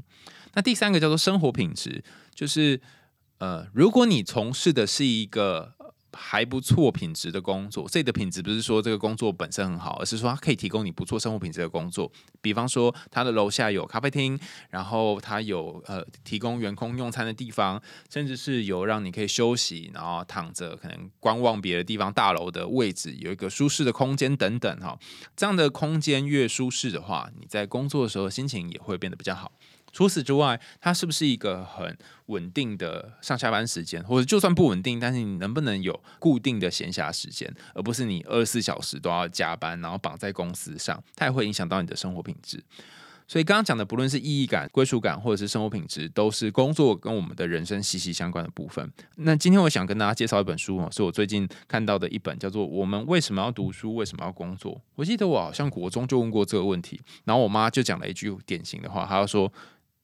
[0.53, 2.81] 那第三个叫做生活品质，就是
[3.37, 5.73] 呃，如果你从事的是一个。
[6.15, 12.11] 还不错品质的工作，这里的品质不是说这个工作本身很好，而是说它可以提供你不错生活品质的工作。
[12.41, 24.97] 比方说，它的楼下有咖啡厅，然后它有呃提供员工用餐的地方，甚至是有让你可以休息，然后躺着可能观望别的地方大楼的位置，有一个舒适的空间等等哈。
[25.35, 29.51] 这样的空间越舒适的话，你在工作的时候心情也会变得比较好。
[29.95, 42.61] 除此之外，它是不是一个很稳定的上下班时间，或者就算不稳定，但是你能不能有固定的闲暇时间，而不是你二十四小时都要加班，然后绑在公司上，它也会影响到你的生活品质。
[43.27, 48.91] 所以刚刚讲的，不论是意义感、归属感，或者是生活品质，都是工作跟我们的人生息息相关的部分。
[49.15, 53.95] 那今天我想跟大家介绍一本书哦，是我最近看到的一本，叫做《我们为什么要读书？
[53.95, 59.51] 为什么要工作？》我记得我好像国中就问过这个问题，然后我妈就讲了一句典型的话，她要说。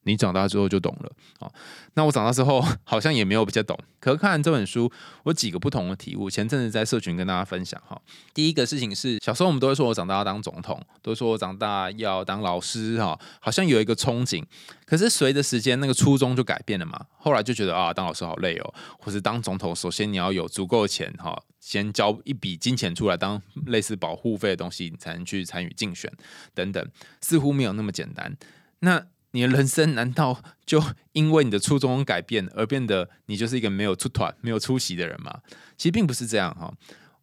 [0.04, 1.52] 你长大之后就懂了啊？
[1.94, 3.78] 那我长大之后好像也没有比较懂。
[4.00, 4.92] 可是看完这本书，
[5.24, 6.30] 我几个不同的体悟。
[6.30, 8.02] 前阵子在社群跟大家分享哈。
[8.34, 14.44] 第一个事情是，小时候我们都会说我长大要当总统，都说我长大要当老师哈，好像有一个憧憬。
[14.86, 17.06] 可是随着时间，那个初衷就改变了嘛。
[17.18, 26.12] 后来就觉得啊，当老师好累哦，或是当总统，首先你要有足够的钱哈，先交一笔金钱出来当类似保护费的东西，你才能去参与竞选
[26.56, 26.84] 等等，
[27.22, 28.36] 似乎没有那么简单。
[28.80, 35.39] 那你的人生难道就因为你的初衷改变而变得你就是一个没有出团、没有出席的人吗？
[35.78, 36.74] 其实并不是这样哈。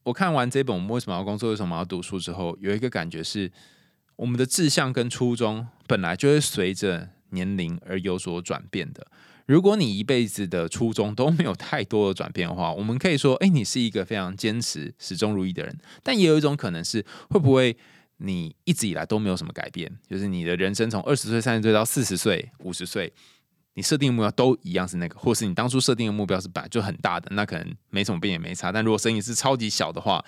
[0.04, 3.52] 我看完这本《我们为什么要工作、为什么要读书》之后，有一个感觉是，
[4.16, 9.06] 我们的志向跟初衷本来就会随着年龄而有所转变的。
[9.44, 15.78] 如果你一辈子的初衷都没有太多的转变的话，我们可以说，哎，你是一个非常坚持、始终如一的人。
[16.02, 17.76] 但也有一种可能是，会不会
[18.18, 19.90] 你一直以来都没有什么改变？
[20.08, 23.12] 就是你的人生从二十岁、三十岁到四十岁、五十岁，
[23.74, 28.70] 你设定的目标都一样是那个，或是你当初设定的目标是本来就很大的，那可能没什么变也没差。
[28.70, 30.24] 但如果生意是超级小的话，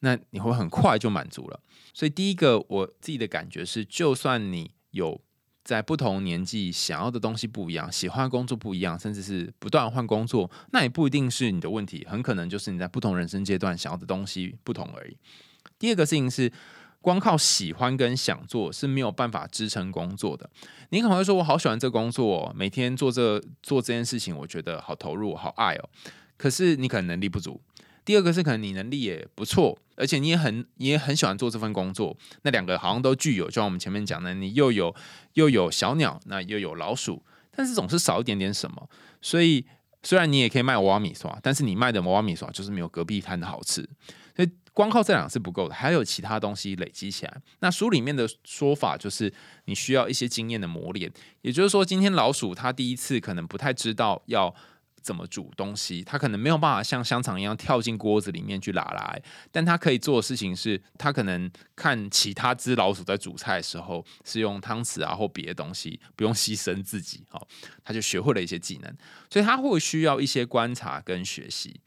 [0.00, 1.60] 那你会很快就满足了。
[1.92, 5.20] 所以第一个，我自己的感觉是，就算你有。
[5.64, 15.16] 在不同年纪想要的东西不一样，喜欢工作不一样，甚至是不断换工作，那也不一定是你的问题，很可能就是你在不同人生阶段想要的东西不同而已。
[15.78, 16.52] 第二个事情是，
[17.02, 20.48] 光靠喜欢跟想做是没有办法支撑工作的。
[20.88, 25.90] 你可能会说，我好喜欢这工作，哦每天做这做这件事情，我觉得好投入，好爱哦。
[26.38, 27.60] 可是你可能能力不足。
[28.04, 34.92] 第二个是可能你能力也不错，而且你也很你也很喜欢做这份工作，那两个好像都具有，就像我们前面讲的，你又有
[35.34, 37.22] 又有小鸟，那又有老鼠，
[37.54, 38.88] 但是总是少一点点什么。
[39.20, 39.64] 所以
[40.02, 43.88] 虽然你也可以卖娃娃米刷，但是你卖的娃娃米刷就是没有隔壁摊的好吃。
[44.34, 47.42] 所以光靠这两是不够的，还有其他东西累积起来。
[47.60, 49.32] 那书里面的说法就是
[49.66, 51.12] 你需要一些经验的磨练，
[51.42, 54.54] 也就是说，今天老鼠它第一次可能不太知道要。
[55.02, 56.04] 怎么煮东西？
[56.04, 59.20] 它可能没有办法像香肠一样跳进锅子里面去拉来，
[59.50, 67.48] 但它可以做的事情是，它可能看其他只老鼠在煮菜的时候是用汤匙啊或别的东西，不用牺牲自己，好，
[67.82, 68.96] 它就学会了一些技能。
[69.28, 71.80] 所以它会需要一些观察跟学习。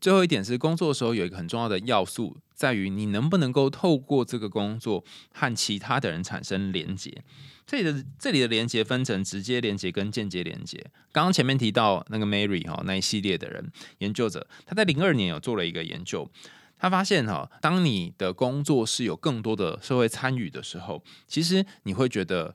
[0.00, 7.22] 最后一点是，工作的时候有一个很重要的要素，在于你能不能够透过这个工作和其他的人产生连接。
[7.66, 10.78] 这里的这里的连接分成直接连接跟间接连接。
[11.12, 16.30] 刚刚前面提到那个 Mary 哈那一系列的人研究者，他在零二年有做了一个研究，
[16.78, 22.54] 他发现哈，当你的工作是有更多的社会参与的时候，其实你会觉得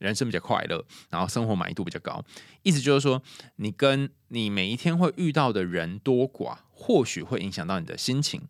[0.00, 2.24] 人生比较快乐，然后生活满意度比较高。
[2.62, 3.22] 意思就是说，
[3.56, 8.42] 你跟你每一天会遇到的人多寡，或许会影响到你的心情。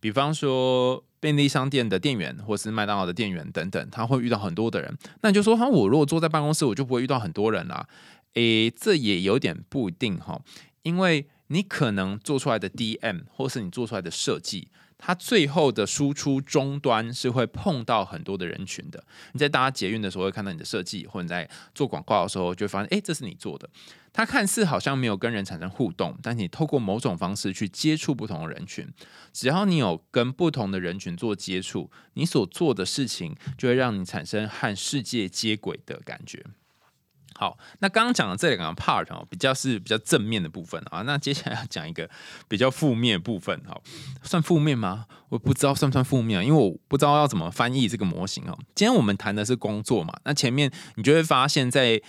[0.00, 4.96] 比方说便利商店的店员，或是麦当劳的店员等等，他会遇到很多的人。
[5.22, 7.88] 那你就说，哈，我如果坐在办公室，我就不会遇到很多人啦。
[8.34, 10.40] 诶，这也有点不一定哈，
[10.82, 14.68] 因为你可能做出来的 DM，或是你做出来的设计。
[14.98, 19.04] 它最后的输出终端是会碰到很多的人群的。
[19.32, 23.68] 你在搭捷运的时候会看到你的设计，或者在做广告的时候就会发现，哎，这是你做的。
[24.12, 28.88] 它看似好像没有跟人产生互动，但你透过某种方式去接触不同的人群，
[29.32, 36.44] 只要你有跟不同的人群做接触，你所做的事情就会让你产生和世界接轨的感觉。
[37.36, 41.02] 好，那刚刚讲的这两个 part 哦，比较是比较正面的部分啊。
[41.02, 42.08] 那接下来要讲一个
[42.46, 43.82] 比较负面部分，好，
[44.22, 45.06] 算负面吗？
[45.28, 48.56] 我不知道算不算负面，因为我不知道要怎么翻译这个模型哦。
[48.74, 52.00] 今天我们谈的是工作嘛，那前面你就会发现，在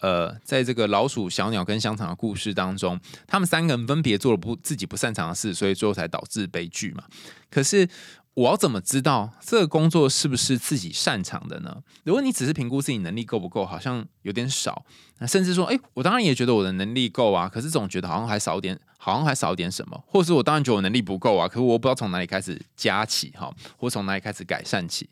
[0.00, 7.04] 呃，在这个老鼠、小鸟跟香肠的故事当中，他们三个人分别做了不自己不擅长的事，所以最后才导致悲剧嘛。
[7.50, 7.88] 可是。
[8.34, 11.82] 我要怎么知道这个工作是不是自己擅长的呢？
[12.02, 14.84] 如果你只是评估自己能力够不够，好像有点少。
[15.18, 20.02] 那甚至说，哎，我当然也觉得我的能力够啊，可是总觉得好像还少点，好像还少点什么。
[20.04, 25.08] 或是我当然觉得我能力不够啊，可是我不知道从哪里开始加起哈，或从哪里开始改善起。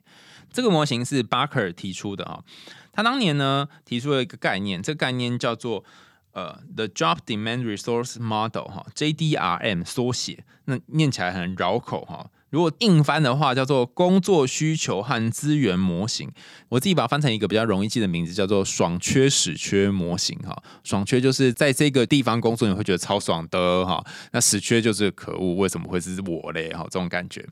[0.52, 2.42] 这个模型是巴克尔提出的啊，
[2.92, 5.84] 他当年呢提出了一个概念，这个概念叫做
[6.32, 12.28] 呃 The Job Demand Resource Model 哈，JDRM 缩写，那念起来很绕口哈。
[12.52, 16.30] 如果硬翻的话，叫做工作需求和资源模型。
[16.68, 20.38] 我自己把它翻成一个比较容易记的名字，叫做爽缺死缺模型。
[20.40, 26.68] 哈，爽缺就是在这个地方工作你会觉得超爽的哈，那死缺就是可恶，为什么会是我嘞？
[26.74, 27.42] 哈，这种感觉。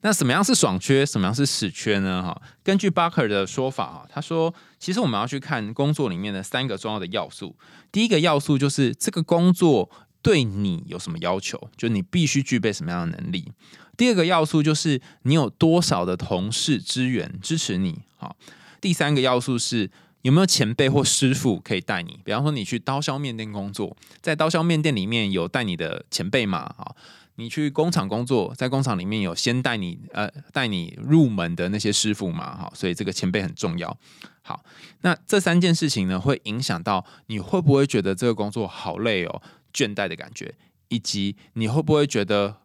[0.00, 2.22] 那什么样是爽缺，什么样是死缺呢？
[2.22, 7.54] 哈，根据巴克尔的说法啊，他说，其实我们要去看工作里面的三个重要的要素。
[7.92, 9.90] 第一个要素就是这个工作
[10.22, 13.52] 对你有什么要求，就你必须具备什么样的能力。
[13.96, 18.36] 第二个要素就是你有多少的同事支援支持你，好。
[18.80, 19.90] 第三个要素是
[20.22, 26.94] 有没有前辈或师傅可以带你，比方说你去刀削面店工作，在刀削面店里面有带你的前辈嘛，啊，
[27.36, 33.96] 你去工厂工作，在工厂里面有先带你呃带你入门的那些师傅嘛，哈，所以这个前辈很重要。
[34.42, 34.62] 好，
[35.00, 39.42] 那这三件事情呢，会影响到你会不会觉得这个工作好累哦，
[39.72, 40.54] 倦怠的感觉，
[40.88, 42.58] 以及你会不会觉得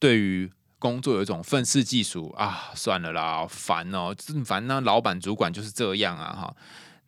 [0.00, 6.56] 对于工作有一种愤世嫉俗啊，算了啦，烦哦，真烦那老板主管就是这样啊，哈，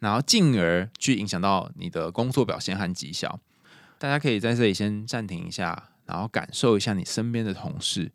[0.01, 3.39] 然后进而去影响到你的工作表现和绩效。
[3.99, 8.11] 大家可以在这里先暂停一下，然后感受一下你身边的同事，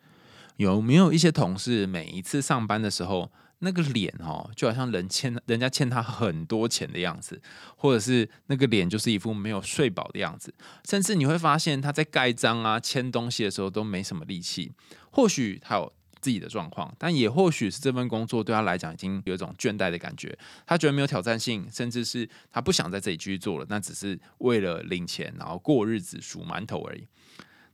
[0.57, 7.39] 有没有一些同事每一次上班的时候，那个脸哦，就好像人欠人家欠他很多钱的样子，
[7.77, 10.53] 或者是那个脸就是一副没有睡饱的样子，
[10.89, 14.71] 甚至你会发现他在盖章啊、签东西的时候都没什么力气。
[15.15, 15.89] 或许他有
[16.19, 20.37] 自己的状况，但也或许是这份工作对他来讲已经有一种倦怠的感觉，
[20.67, 27.07] 他觉得没有挑战性，甚至是他不想在这里继续做了，那只是为了领钱然后过日子数馒头而已。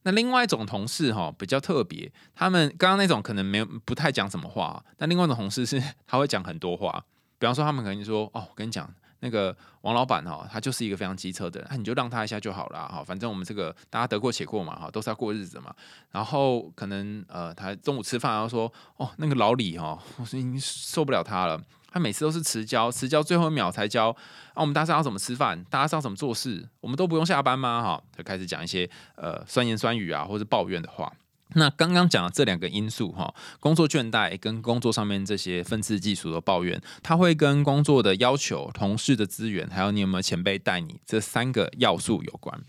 [0.04, 7.04] 那另外一种同事哈比较特别，他们刚刚那种可能没有不太讲什么话，但另外一种同事是他会讲很多话，
[7.40, 8.94] 比方说他们可能说哦，我跟你讲。
[9.22, 13.04] 那个王老板哈，他就是一个非常机车的人，那你就让他一下就好了哈。
[13.04, 15.74] 反正我们这个大家得过且过嘛哈，都是要过日子嘛。
[16.12, 21.62] 然后可能呃，他中午吃饭然后说哦，那个老李哈，我已经受不了他了，
[21.92, 24.10] 他每次都是迟交，迟交最后一秒才交。
[24.10, 25.64] 啊，我们大家要怎么吃饭？
[25.66, 26.68] 大家要怎么做事？
[26.80, 27.82] 我们都不用下班吗？
[27.82, 31.12] 哈，就开始讲一些呃酸言酸语啊，或者抱怨的话。
[31.54, 42.62] 那刚刚讲的这两个因素哈，工作倦怠跟工作上面这些分次技术的抱怨，它会跟工作的要求、同事的资源，还有你有没有前辈带你这三个要素有关。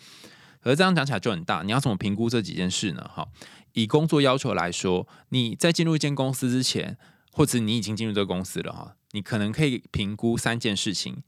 [0.62, 3.09] 而这样讲起来就很大，你要怎么评估这几件事呢？
[3.14, 3.28] 哈，
[3.72, 6.97] 以工作要求来说，你在进入一间公司之前，
[7.30, 11.22] 或者你已经进入这个公司了哈，你可能可以评估三件事情。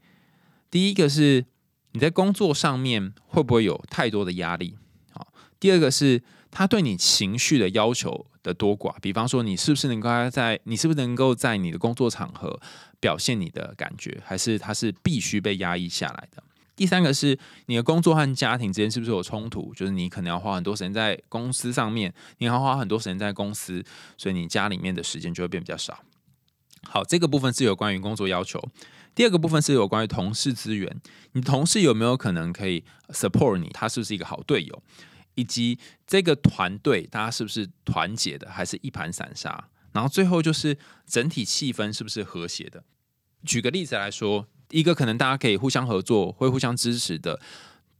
[0.71, 1.47] 第一个是
[1.93, 4.77] 你在工作上面会不会有太多的压力？
[5.13, 6.23] 好，第二个是。
[6.55, 12.61] 他对你情绪的要求的多寡，比方说你是不是能够在你是不是能够在你的工作场合
[13.01, 16.41] 表现你的感觉，还是他是必须被压抑下来的？
[16.77, 17.37] 第三个是
[17.67, 19.75] 你的工作和家庭之间是不是有冲突？
[19.75, 23.85] 就是你可能要花很多时间在公司上面，你要花很多时间在公司，
[24.17, 25.99] 所以你家里面的时间就会变比较少。
[26.85, 28.63] 好，这个部分是有关于工作要求。
[29.13, 31.01] 第二个部分是有关于同事资源，
[31.33, 33.71] 你同事有没有可能可以 support 你？
[33.73, 34.83] 他是不是一个好队友？
[35.35, 39.69] 以及这个团队，大家是不是团结的，还是一盘散沙？
[39.93, 40.77] 然后最后就是
[41.07, 42.85] 整体气氛是不是和谐的？
[43.45, 47.41] 举个例子来说，一个可能大家可以互相合作，会互相支持的。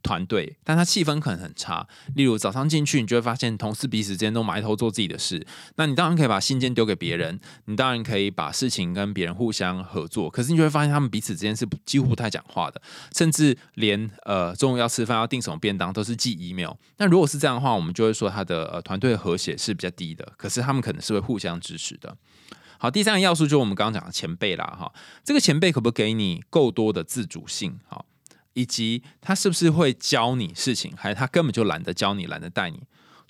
[0.05, 1.87] 团队，但他气氛可能很差。
[2.13, 5.45] 例如早上进去，你就会发现同事彼此之间都埋头做自己的事。
[5.77, 10.29] 那你当然可以把信件丢给别人，你当然可以把事情跟别人互相合作。
[10.29, 12.79] 可是你就会发现他们彼此之间是几乎不太讲话的，
[13.15, 16.73] 甚至连呃中午要吃饭要订什么便当都是寄 email。
[16.97, 20.31] 那如果是这样的话，我们就会说他的呃团队和谐是比较低的。
[20.37, 22.15] 可是他们可能是会互相支持的。
[22.77, 24.93] 好，第三个要素就是我们刚刚讲的前辈啦，哈，
[25.23, 27.79] 这个前辈可不可以给你够多的自主性？
[27.87, 28.05] 好。
[28.55, 32.81] 以及他是不是会教你事情，还是他根本就懒得教你，懒得带你？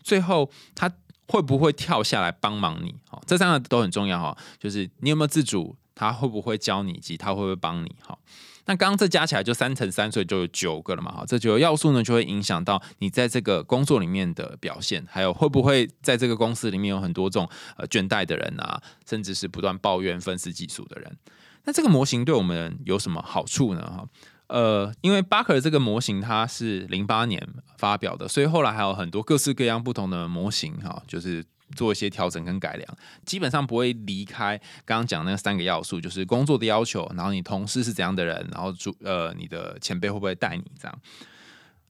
[0.02, 0.90] 最后他
[1.28, 2.96] 会不会跳下来帮忙你？
[3.10, 4.38] 好，这三个都很重要哈。
[4.60, 7.96] 就是你有没有自主，他会不会教你，以及他会不会帮你？
[8.02, 8.20] 好，
[8.66, 11.12] 那刚刚这加起来就三乘三，所以就有九个了嘛。
[11.12, 21.18] 哈，这九个要素呢，就会影响到你在这个工作里面的表现，还有会不会在这个公司里面有很多种呃倦怠的人啊，甚至是不断抱怨、分析技术的人。
[21.64, 23.82] 那这个模型对我们有什么好处呢？
[23.82, 24.08] 哈？
[24.48, 27.42] 呃，因为巴克这个模型它是零八年
[27.78, 31.44] 发表的，所以后来还有很多各式各样不同的模型哈，就是
[31.76, 41.00] 做一些调整跟改良，基本上不会离开刚刚讲那三个要素，就是工作的要求，然后你同事是怎样的人，然后主呃你的前辈会不会带你这样，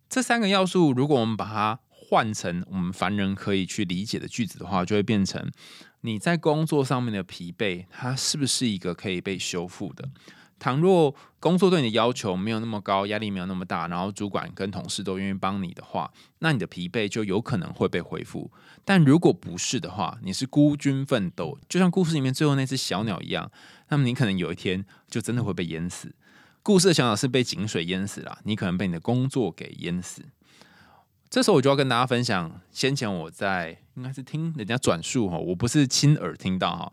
[0.07, 5.51] 这三个要素如果我们把它换成我们凡人可以去理解的句子的话，就会变成
[6.01, 10.07] 你在工作上面的疲惫，它是不是一个可以被修复的？
[10.57, 18.51] 倘若工作对你的要求没有那么高，压力没有那么大，然后主管跟同事都愿意帮你的话，那你的疲惫就有可能会被恢复。
[18.83, 23.51] 但如果不是的话，你是孤军奋斗，就像故事里面最后那只小鸟一样，
[23.89, 26.15] 那么你可能有一天就真的会被淹死。
[26.63, 30.23] 故事的小鸟是被井水淹死了，你可能被你的工作给淹死。
[31.29, 36.91] 这时候我就要跟大家分享，先前我在应该是听人家转述哈，我不是亲耳听到哈。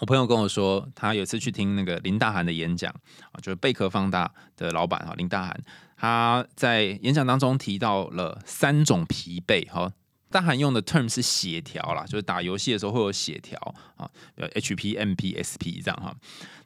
[0.00, 2.90] 我朋友跟我说，他有次去听那个林大涵的演讲
[3.32, 5.60] 啊，就是贝壳放大的老板哈，林大涵
[5.96, 9.92] 他在演讲当中提到了三种疲惫哈。
[10.30, 13.58] 大涵用的 term 是协调啦，就是打游戏的时候会有协调
[13.96, 16.16] 啊比如，H P M P S P 这样哈。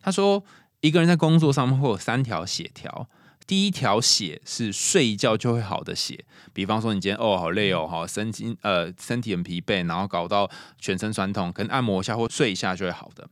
[0.01, 0.45] 他说
[0.81, 3.09] 一个人在工作上面会有三条协调。
[3.47, 13.29] 第一条血是睡一觉就会好的血，比方说你今天哦好累哦，好身心呃身体很疲惫，然后搞到全身酸痛，可能按摩一下或睡一下就会好的。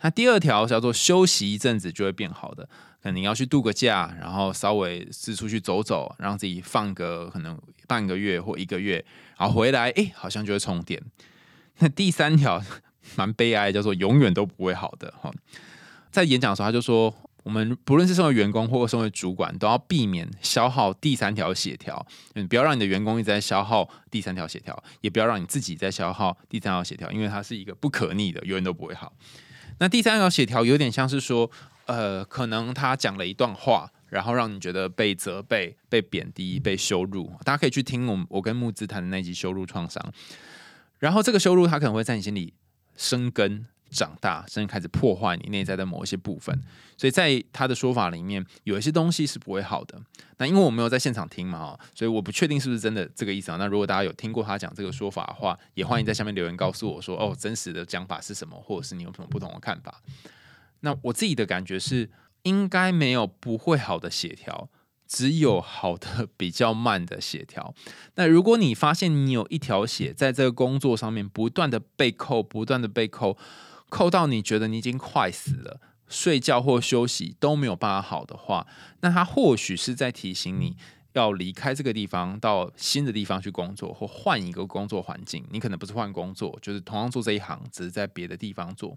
[0.00, 2.64] 那第二条叫做休息一阵子就会变好的，
[3.00, 7.56] 可能你要去度个假，然后稍微是出去走走，让自己放个可能
[7.86, 9.04] 半个月或一个月，
[9.38, 11.00] 然后回来哎好像就会充电。
[11.78, 12.60] 那第三条
[13.14, 15.32] 蛮悲哀，叫做永远都不会好的哈。
[16.10, 17.14] 在演讲的时候他就说。
[17.42, 22.06] 我们不论是身为员工或身为主管，都要避免消耗第三条协调。
[22.34, 29.12] 嗯，不要让你的员工一直在消耗第三条协调，也不要让你自己在消耗第三条协调，因为它是一个不可逆的，永远都不会好。
[29.78, 31.50] 那第三条血条有点像是说，
[31.86, 37.32] 呃，可能他讲了一段话，然后让你觉得被责备、被贬低、被羞辱。
[37.44, 40.00] 大家可以去听我我跟木子谈的那集羞辱创伤。
[41.00, 42.54] 然后这个羞辱，他可能会在你心里
[42.96, 43.66] 生根。
[43.92, 46.58] 长大，甚至开始破坏你内在的某一些部分，
[46.96, 50.00] 所以在他的说法里面，有一些东西是不会好的。
[50.38, 53.56] 那因为我没有在现场听嘛，所以我不确定是不是真的这个意思啊。
[53.58, 60.02] 那如果大家有听过他讲这个说法的话，也欢迎在下面留言告诉我说，哦，真实的讲法是什么，或者是你有什么不同的看法。
[60.80, 62.10] 那我自己的感觉是，
[62.42, 64.70] 应该没有不会好的协调。
[65.04, 67.74] 只有好的比较慢的血条。
[68.14, 73.36] 那如果你发现你有一条血在这个工作上面不断的被扣，不断的被扣。
[73.92, 75.78] 扣到你觉得你已经快死了，
[76.08, 78.66] 睡觉或休息都没有办法好的话，
[79.00, 80.74] 那他或许是在提醒你
[81.12, 85.44] 要离开这个地方，到新的地方去工作，或换一个工作环境。
[85.50, 88.96] 你可能不是换工作，就是同样做这一行，只是在别的地方做。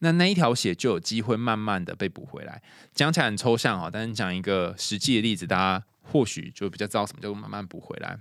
[0.00, 2.60] 那那一条血就有机会慢慢的被补回来。
[2.92, 8.18] 讲起来很抽象啊，但是讲一个实际的例子，大家或许就比较知道什么叫慢慢补回来。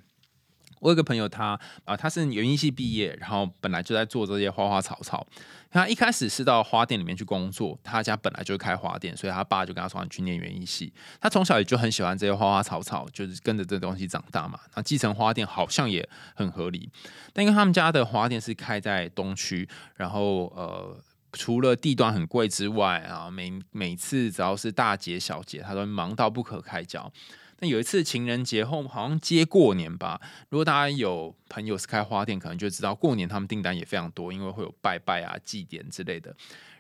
[0.80, 5.26] 我有个朋友，他啊，他是园艺系毕业，然后本来就在做这些花花草草。
[5.72, 14.60] 他一开始是到花店里面去工作，他家本来就是开花店，所以他爸就跟他说：“你去念园艺系。”他从小也就很喜欢这些花花草草，就是跟着这东西长大嘛。
[14.74, 16.90] 那继承花店好像也很合理。
[17.34, 21.00] 但因为他们家的花店是开在东区，然后呃，
[21.34, 27.12] 除了地段很贵之外啊，每每次只要是大节小节，他都忙到不可开交。
[27.60, 30.20] 那有一次情人节后，好像接过年吧。
[30.50, 36.36] 如果大家有朋友是开花店，可能就知道过年他们订单也非常多，因为会有拜拜啊、祭典之类的。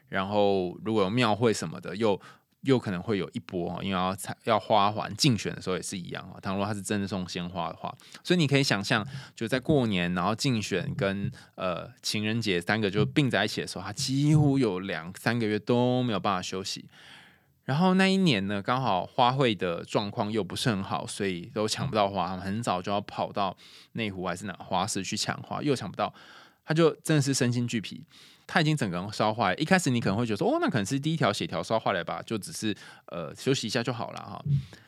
[0.07, 2.19] 然后如果有庙会什么的，又
[2.61, 4.15] 又可能会有一波，因为要
[4.45, 6.39] 要花环竞选的时候也是一样啊。
[6.41, 9.05] 倘若他是真的送鲜花的话，所以你可以想象，
[9.35, 16.85] 就在过年，然后竞选跟呃情人节三个就并在一起的时候，他几乎有两三个月都没有办法休息。
[17.69, 22.35] 然后那一年呢，刚好花卉的状况又不是很好，所以都抢不到花。
[22.35, 23.55] 很早就要跑到
[23.91, 26.11] 内湖还是哪花市去抢花，又抢不到，
[26.65, 28.03] 他就真的是身心俱疲。
[28.47, 29.53] 他已经整个人烧坏。
[29.53, 34.43] 一开始你可能会觉得说，哦，那可能是第一条血条烧坏了吧，就只是呃休息一下就好了哈。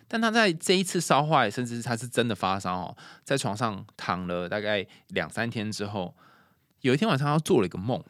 [0.08, 6.16] 但他在这一次烧坏，甚至他是真的发烧哦，在床上躺了大概两三天之后，
[6.80, 8.04] 有一天晚上他做了一个梦，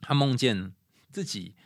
[0.00, 0.70] 他梦见
[1.10, 1.56] 自己。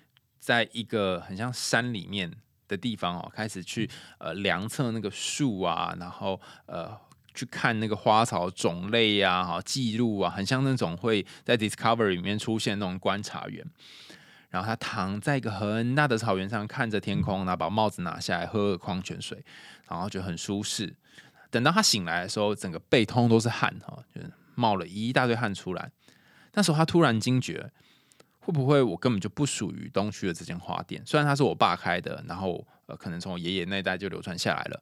[0.46, 2.32] 在一个很像山里面
[2.68, 6.96] 的地方哦，开始去呃量测那个树啊，然后呃
[7.34, 13.66] 去看那个花草种类呀，哈记录啊，很像那种会在 Discovery 里面出现那种观察员。
[14.50, 19.44] 然后他躺在一个很大的草原上，看着天空，然后把帽子拿下来，喝个矿泉水，
[19.88, 20.94] 然后就很舒适。
[21.50, 25.90] 等到他醒来的时候，整个背通都是汗哈，就是冒了一大堆汗出来。
[26.52, 27.72] 那时候他突然惊觉。
[28.46, 31.02] 会不会我根本就不属于东区的这间花店？
[31.04, 34.80] 虽然它是我爸开的，然后呃，可能从我爷爷那代就流传下来了，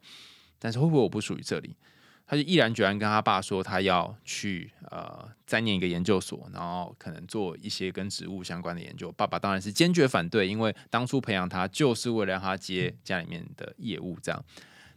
[0.59, 1.75] 但是会不会我不属于这里？
[2.27, 9.11] 他就毅然决然跟他爸说，他要去呃再念一个研究所，然后可能做一些跟植物相关的研究。
[9.13, 14.45] 爸爸当然是坚决反对，因为当初培养他就是为了让他接家里面的业务，这样。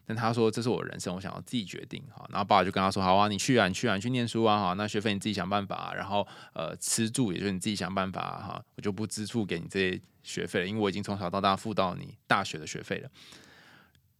[0.09, 2.25] 但他说这是我人生，我想要自己决定哈。
[2.29, 4.73] 然后爸爸就跟他说：“好啊，你去啊，你去啊，你去念书啊哈。
[4.73, 5.93] 那学费你自己想办法。
[5.93, 8.63] 然后呃，吃住也就是你自己想办法哈。
[8.77, 13.09] 我就不支付给你这些学费了，因为我已经从小到大付到你大学的学费了。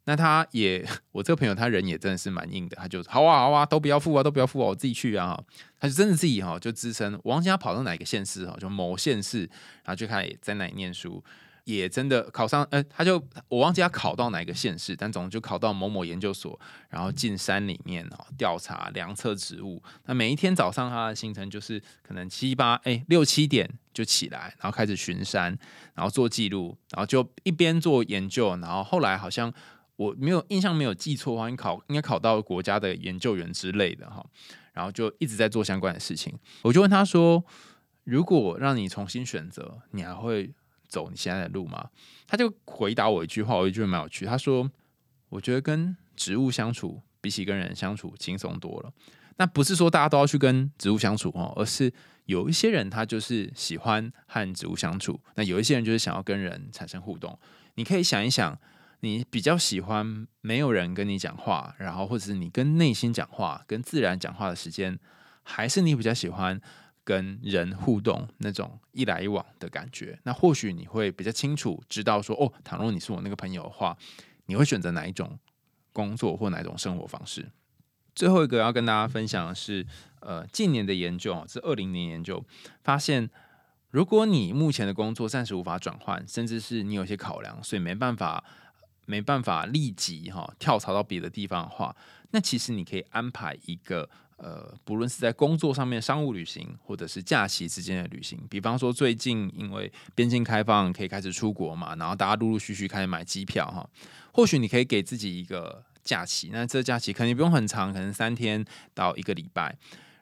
[0.03, 5.41] 那他也，我这个朋友他人也真的是蛮硬的，他就好啊好啊，都不要付啊，都不要付啊，我自己去啊。
[5.79, 9.43] 他就真的自己哈就支撑，我忘记他跑到哪个县市哈，就某县市，
[9.85, 11.23] 然后就开始在那里念书。”
[11.67, 16.57] 也真的考上，呃，他就我忘记他考到哪个县市，但总就考到某某研究所，
[16.87, 19.83] 然后进山里面哦调查量测植物。
[20.05, 25.57] 那每一天早上他的行程就是可能七八哎六七点就起来，然后开始巡山，
[25.93, 29.53] 然后做记录，然后就一边做研究，然后后来好像
[29.97, 34.25] 我没有印象没有记错的话，应考应该考到国家的研究员之类的哈，
[34.71, 36.33] 然后就一直在做相关的事情。
[36.61, 37.43] 我就问他说，
[38.05, 40.53] 如果让你重新选择，你还会？
[40.87, 41.89] 走你现在的路吗？
[42.27, 44.25] 他就回答我一句话，我觉得蛮有趣。
[44.25, 44.69] 他说
[45.29, 48.91] ：“我觉得跟植物相处，比起跟人相处轻松多了。
[49.37, 51.93] 那不是说大家都要去跟植物相处哦，而是
[52.25, 57.37] 有一些人他就是喜欢和植物相处，那有一些人就是想要跟人产生互动。
[57.75, 58.59] 你可以想一想，
[59.01, 64.99] 你比较喜欢没有人跟你讲话，然后或者是你跟内心讲话、跟自然讲话的时间，
[65.43, 66.59] 还是你比较喜欢？”
[67.07, 73.97] 跟人互动那种一来一往的感觉，那或许你会比较清楚知道说，哦，倘若你是我那个朋友的话，
[74.47, 75.39] 你会选择哪一种
[75.93, 77.49] 工作或哪一种生活方式？
[78.13, 79.87] 最后一个要跟大家分享的是，
[80.19, 82.43] 呃，近年的研究啊，是二零年研究
[82.83, 83.29] 发现，
[83.89, 88.43] 如果你目前的工作暂时无法转换，甚至是你有些考量，所以没办法
[89.05, 91.95] 没办法立即哈跳槽到别的地方的话，
[92.31, 98.39] 那其实你可以安排一个呃，不论是在工作上面商务旅行，或者是假期之间的旅行。
[98.49, 103.87] 比方说最近因为边境开放，可以开始出国嘛，然后大家陆陆续续开始买机票哈，
[104.31, 108.63] 或许你可以给自己一个假期，那这假期肯定不用很长，可能三天
[108.93, 109.75] 到一个礼拜。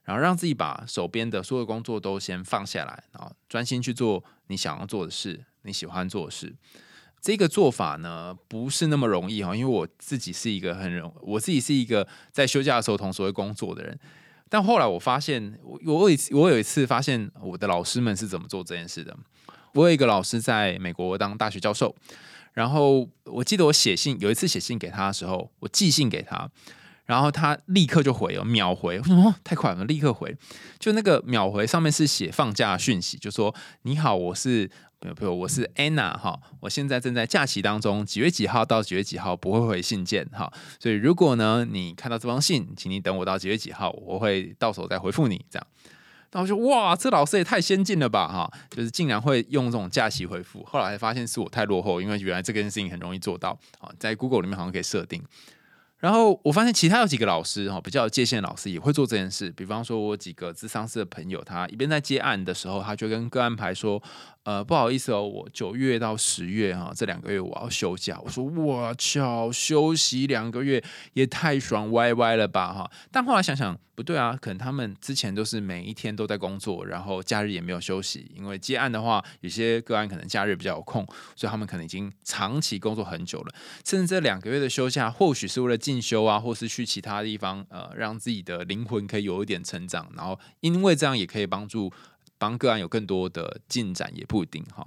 [0.05, 6.55] 然后让自己把手边的所有工作都先放下来，然后专心去做你想要做的事，你喜欢做的事。
[7.26, 13.99] 这个做法呢不是那么容易哈，因为我自己是一个很容，我自己是一个在休假的时候同时会工作的人。
[14.47, 19.17] 但后来我发现，我我有我有一次发现我的老师们是怎么做这件事的。
[19.73, 21.95] 我有一个老师在美国当大学教授，
[22.53, 26.47] 然后我记得我写信有一次写信给他的时候，我寄信给他。
[27.05, 30.35] 然后他立刻就回了，秒回，哦，太快了，立刻回，
[30.79, 33.53] 就那个秒回上面是写放假讯息，就说
[33.83, 34.67] 你好，我是，
[34.99, 45.67] 比如我是 Anna 哈，我现在正在假期当中，几月几号到几月几号不会回信件哈，所以如果呢你看到这封信，请你等我到几月几号，我会到手再回复你这样。
[46.31, 55.23] 然后就哇，这老师也太先进了吧哈，就是竟然会用这种假期回复，后来发现是我太落后，因为原来这件事情很容易做到啊，在 Google 里面好像可以设定。
[55.99, 59.51] 然后我发现其他有几个老师哈，比较有界限老师也会做这件事。
[59.51, 64.01] 比方说，我几个智商师的朋友，他一边在接案的时候，他就跟各案排说。
[64.45, 68.19] 呃，不好意思哦，我九月到十月哈，这两个月我要休假。
[68.23, 70.83] 我说我操，休息两个月
[71.13, 72.91] 也太爽歪歪了吧哈！
[73.11, 78.31] 但后来想想不对啊，可能他们之前都是每一天都在工作，然后假日也没有休息。
[78.35, 81.03] 因为接案的话，有些个案可能假日比较有空，
[81.35, 83.55] 所以他们可能已经长期工作很久了。
[83.83, 90.07] 甚至这两个月的休假，或许是为了进修啊，或是去其他地方，呃，让自己的灵魂可以有一点成长。
[90.15, 91.91] 然后因为这样也可以帮助。
[92.45, 94.85] 帮个案有更多的进展也不一定哈，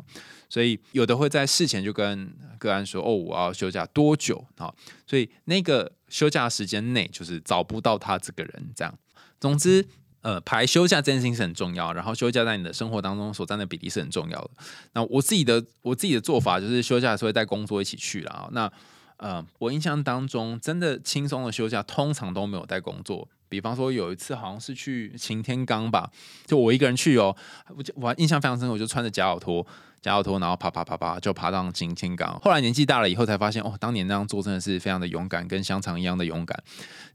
[0.48, 4.72] 所以有的会在事前就跟个案说：“哦，我要休假多久？”哈，
[5.04, 8.94] 所以那个休假时间内就是找不到他这个人这样。
[9.40, 9.84] 总之，
[10.20, 14.50] 呃，排休假这件事情是很重要，然后休假在你的生活当中所占的比例是很重要的。
[14.92, 18.48] 那我自己的我自己的做法就是休假的时候带工作一起去了啊。
[18.52, 18.72] 那
[19.16, 23.28] 呃，我印象当中真的轻松的休假，通常都没有带工作。
[23.48, 26.10] 比方说有一次好像是去擎天岗吧，
[26.46, 27.34] 就我一个人去哦，
[27.68, 29.62] 我我印象非常深刻，我就穿着假脚拖，
[30.00, 32.38] 假脚拖，然后爬爬爬爬就爬到擎天岗。
[32.40, 36.62] 后来年纪大了以后才发现，哦，当年那样做真的是非常的勇敢，跟香肠一样的勇敢。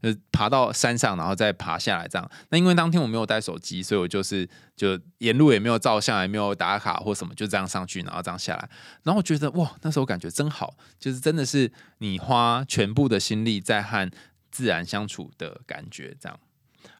[0.00, 2.30] 呃，爬到山上，然后再爬下来这样。
[2.50, 8.68] 那因为当天我没有带手机，所以我就是就沿路也没有照相，也没有打卡或什么，就这样上去，然后这样下来。
[9.04, 14.10] 然后我觉得哇，那时候感觉真好，就是真的是你花全部的心力在和。
[14.54, 16.38] 自然相处的感觉，这样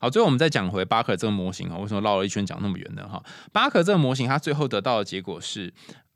[0.00, 0.10] 好。
[0.10, 3.08] 最后我们再讲回巴克这个模型哈，为什么绕了一圈讲那么远呢？
[3.08, 5.72] 哈，巴克这个模型，它最后得到的结果是，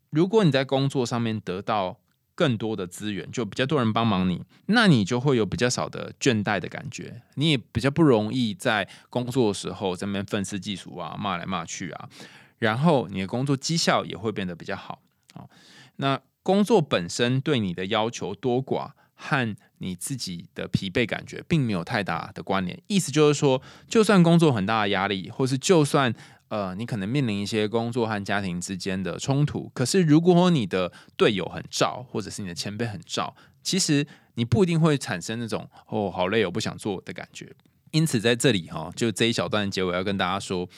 [0.09, 1.97] 如果你在工作上面得到
[2.35, 12.09] 更多的资源，就比较多人帮忙你，那你就会有比较少的倦怠的感觉，你也比较不容易在工作的时候在那边愤世嫉俗啊，骂来骂去啊，
[12.57, 14.99] 然后你的工作绩效也会变得比较好。
[15.33, 15.49] 好，
[15.95, 18.91] 那工作本身对你的要求多寡。
[19.21, 22.79] 和你自己的疲惫感觉并没有太大的关联。
[22.87, 26.13] 意思就是说，就算工作很大的压力，或是就算
[26.49, 34.05] 呃你可能面临一些工作和家庭之间的冲突，可是如果你的队友很照，或者是你的前辈很照，其实
[34.35, 37.51] 你不一定会产生那种哦好累我不想做的感觉。
[37.91, 40.69] 因此在这里哈，就这一小段结尾要跟大家说，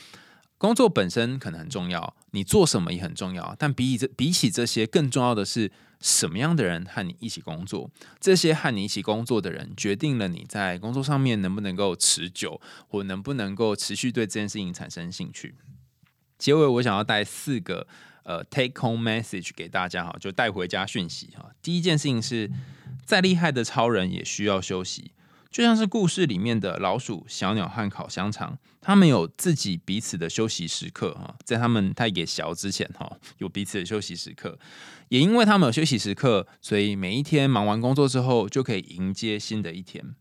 [0.58, 5.72] 工作本身可能很重要，你做什么也很重要，但比起这比起这些更重要的是。
[6.02, 7.89] 什么样的人和你一起工作？
[8.20, 15.56] 这些和你一起工作的人，决定了你在工作上面能不能够持久，或能不能够持续对这件事情产生兴趣。
[16.38, 17.88] 结尾，我想要带四个
[18.24, 21.52] 呃 take home message 给大家哈，就带回家讯息哈。
[21.62, 22.49] 第一件事情是，
[23.06, 25.12] 再厉害的超人也需要休息。
[25.52, 34.58] 就像是故事里面的老鼠、小鸟和烤香肠，他们有自己彼此的休息时刻哈，在他们太给小之前哈，有彼此的休息时刻。
[35.12, 40.16] 也因为他们有休息时刻，所以每一天忙完工作之后，就可以迎接新的一天。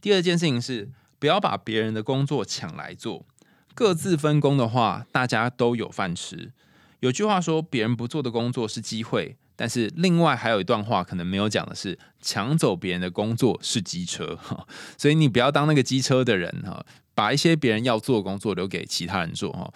[0.00, 3.26] 第二件事情是，不要把别人的工作抢来做，
[3.74, 6.52] 各自分工的话，大家都有饭吃。
[7.00, 9.36] 有句话说，别人不做的工作是机会。
[9.56, 14.64] 但是另外还有一段话可能没有讲的是，抢走别人的工作是机车哈，
[14.96, 19.70] 所以你不要当那个机车的人哈，把一些别人要做的工作留给其他人做哈，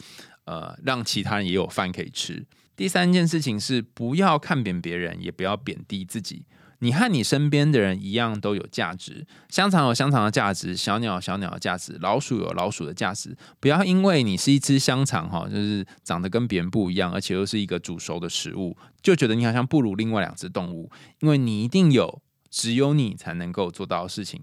[0.45, 2.47] 呃，让其他人也有饭可以吃。
[2.77, 6.45] 第三件事情是不要看扁别人，也不要贬低自己。
[6.81, 9.27] 你和你身边的人一样都有价值。
[9.49, 13.35] 香肠有香肠的价值，小鸟有小鸟的价值，老鼠有老鼠的价值。
[13.59, 20.91] 不要因为你是一只香肠哈，就是长得跟别人不一样，而且又是一个煮熟的食物，就觉得你好像不如另外两只动物。
[21.21, 22.21] 因为你一定有
[22.51, 24.43] 只有你才能够做到的事情。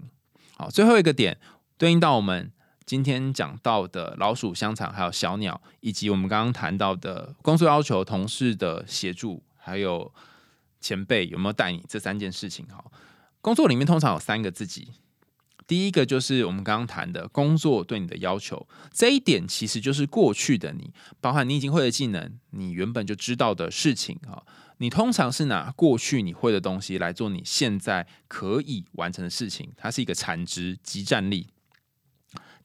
[0.56, 1.38] 好，最后一个点
[1.78, 2.50] 对应到我们
[2.84, 10.12] 今天讲到的老鼠、香肠，还有小鸟，以及我们刚刚谈到的工作要求、同事的协助，还有
[10.80, 12.66] 前辈有没有带你这三件事情。
[12.66, 12.84] 哈，
[13.40, 14.88] 工作里面通常有三个自己。
[15.66, 24.42] 第一个就是我们刚刚谈的工作对你的要求，这一点其实就是过去的你，包含你已经会的技能，你原本就知道的事情啊。
[24.78, 31.46] 你通常是拿过去你会的东西来做你现在可以完成的事情，它是一个产值及战力。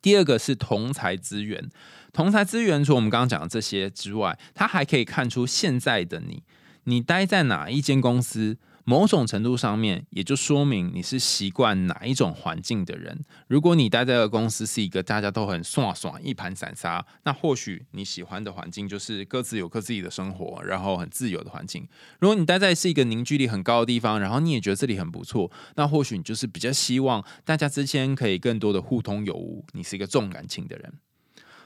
[0.02, 1.70] 第二个是同才资源，
[2.14, 6.44] 同才资源除我们刚刚讲的这些之外，它还可以看出现在的你，
[6.84, 8.58] 你待在哪一间公司。
[8.90, 13.26] 某种程度上面，也就说明你是习惯哪一种环境的人。
[13.50, 21.86] 如果你待在的公司是一个大家都很爽爽、一盘散沙，那或许你喜欢的环境就是各自有各自己的生活，然后很自由的环境。
[22.22, 29.66] 如果你待在是一个凝聚力很高的地方，然后你也觉得这里很不错，那或许你就是比较希望大家之间可以更多的互通有无。
[29.74, 30.94] 你是一个重感情的人。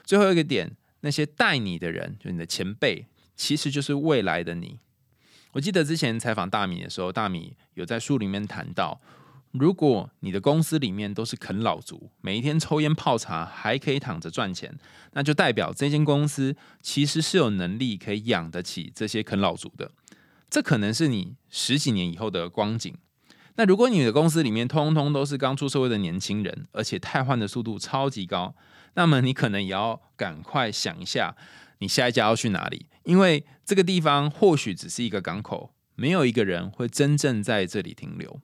[0.04, 3.06] 最后一个点，那些带你的人，就你的前辈，
[3.36, 4.80] 其实就是未来的你。
[5.52, 9.00] 我记得之前采访大米的时候，大米有在书里面谈到，
[9.52, 14.74] 如果你的公司里面都是啃老族，每一天抽烟泡茶还可以躺着赚钱，
[15.12, 19.90] 那就代表这间公司其实是有能力可以养得起这些啃老族的。
[20.48, 22.94] 这可能是你十几年以后的光景。
[23.56, 28.54] 那如果你的公司里面通通都是刚出社会的年轻人，而且汰换的速度超级高，
[28.94, 31.36] 那么你可能也要赶快想一下。
[31.80, 32.86] 你下一家要去哪里？
[33.02, 38.38] 因为这个地方或许只是一个港口，没有一个人会真正在这里停留。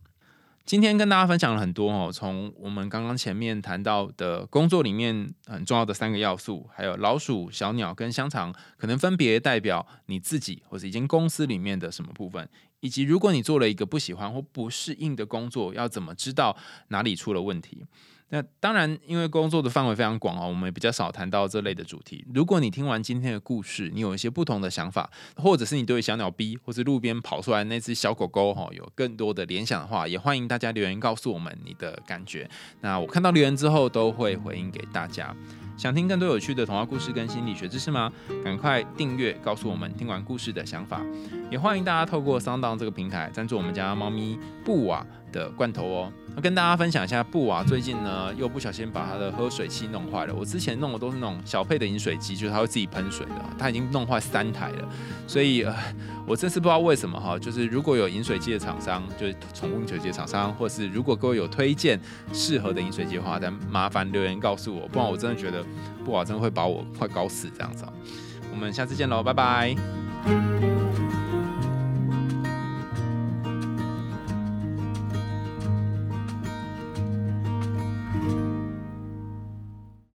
[0.65, 12.49] 今天跟大家分享了很多哦，从我们刚刚前面谈到的工作里面很重要的三个要素，还有老鼠、小鸟跟香肠，可能分别代表你自己或者已经公司里面的什么部分，
[12.81, 16.57] 以及如果你做了一个不喜欢或不适应的工作，要怎么知道
[16.89, 17.85] 哪里出了问题。
[18.31, 22.23] 那当然，因为工作的范围非常广哦，我们也比较少谈到这类的主题。
[22.35, 32.49] 如果你听完今天的故事，你有一些不同的想法，或者是你对小鸟 B 或是路边跑出来那只小狗狗哈有更多的联想的话，也欢迎大家留言告诉我们你的感觉。
[32.83, 35.35] 那我看到留言之后都会回应给大家。
[35.79, 38.13] 想听更多有趣的童话故事跟心理学知识吗？
[38.45, 41.01] 赶快订阅，告诉我们听完故事的想法。
[41.51, 45.07] 也欢迎大家透过 s o 这个平台赞助我们家猫咪布瓦。
[45.33, 50.35] 的罐头哦，那跟大家分享一下，布瓦最近呢又不小心把他的喝水器弄坏了。
[50.35, 54.89] 我之前弄的都是那种小配的饮水机，就是它会自己喷水的，他已经弄坏三台了。
[55.27, 55.75] 所以呃，
[56.27, 61.99] 我这次不知道为什么哈，就是如果有饮水机的厂商，就是宠物饮水机的厂商，或是如果各位有推荐
[62.33, 65.65] 适合的饮水机的话，再麻烦留言告诉我，不然我真的觉得
[66.05, 67.85] 布瓦真的会把我快搞死这样子。
[68.51, 71.08] 我们下次见喽，拜拜。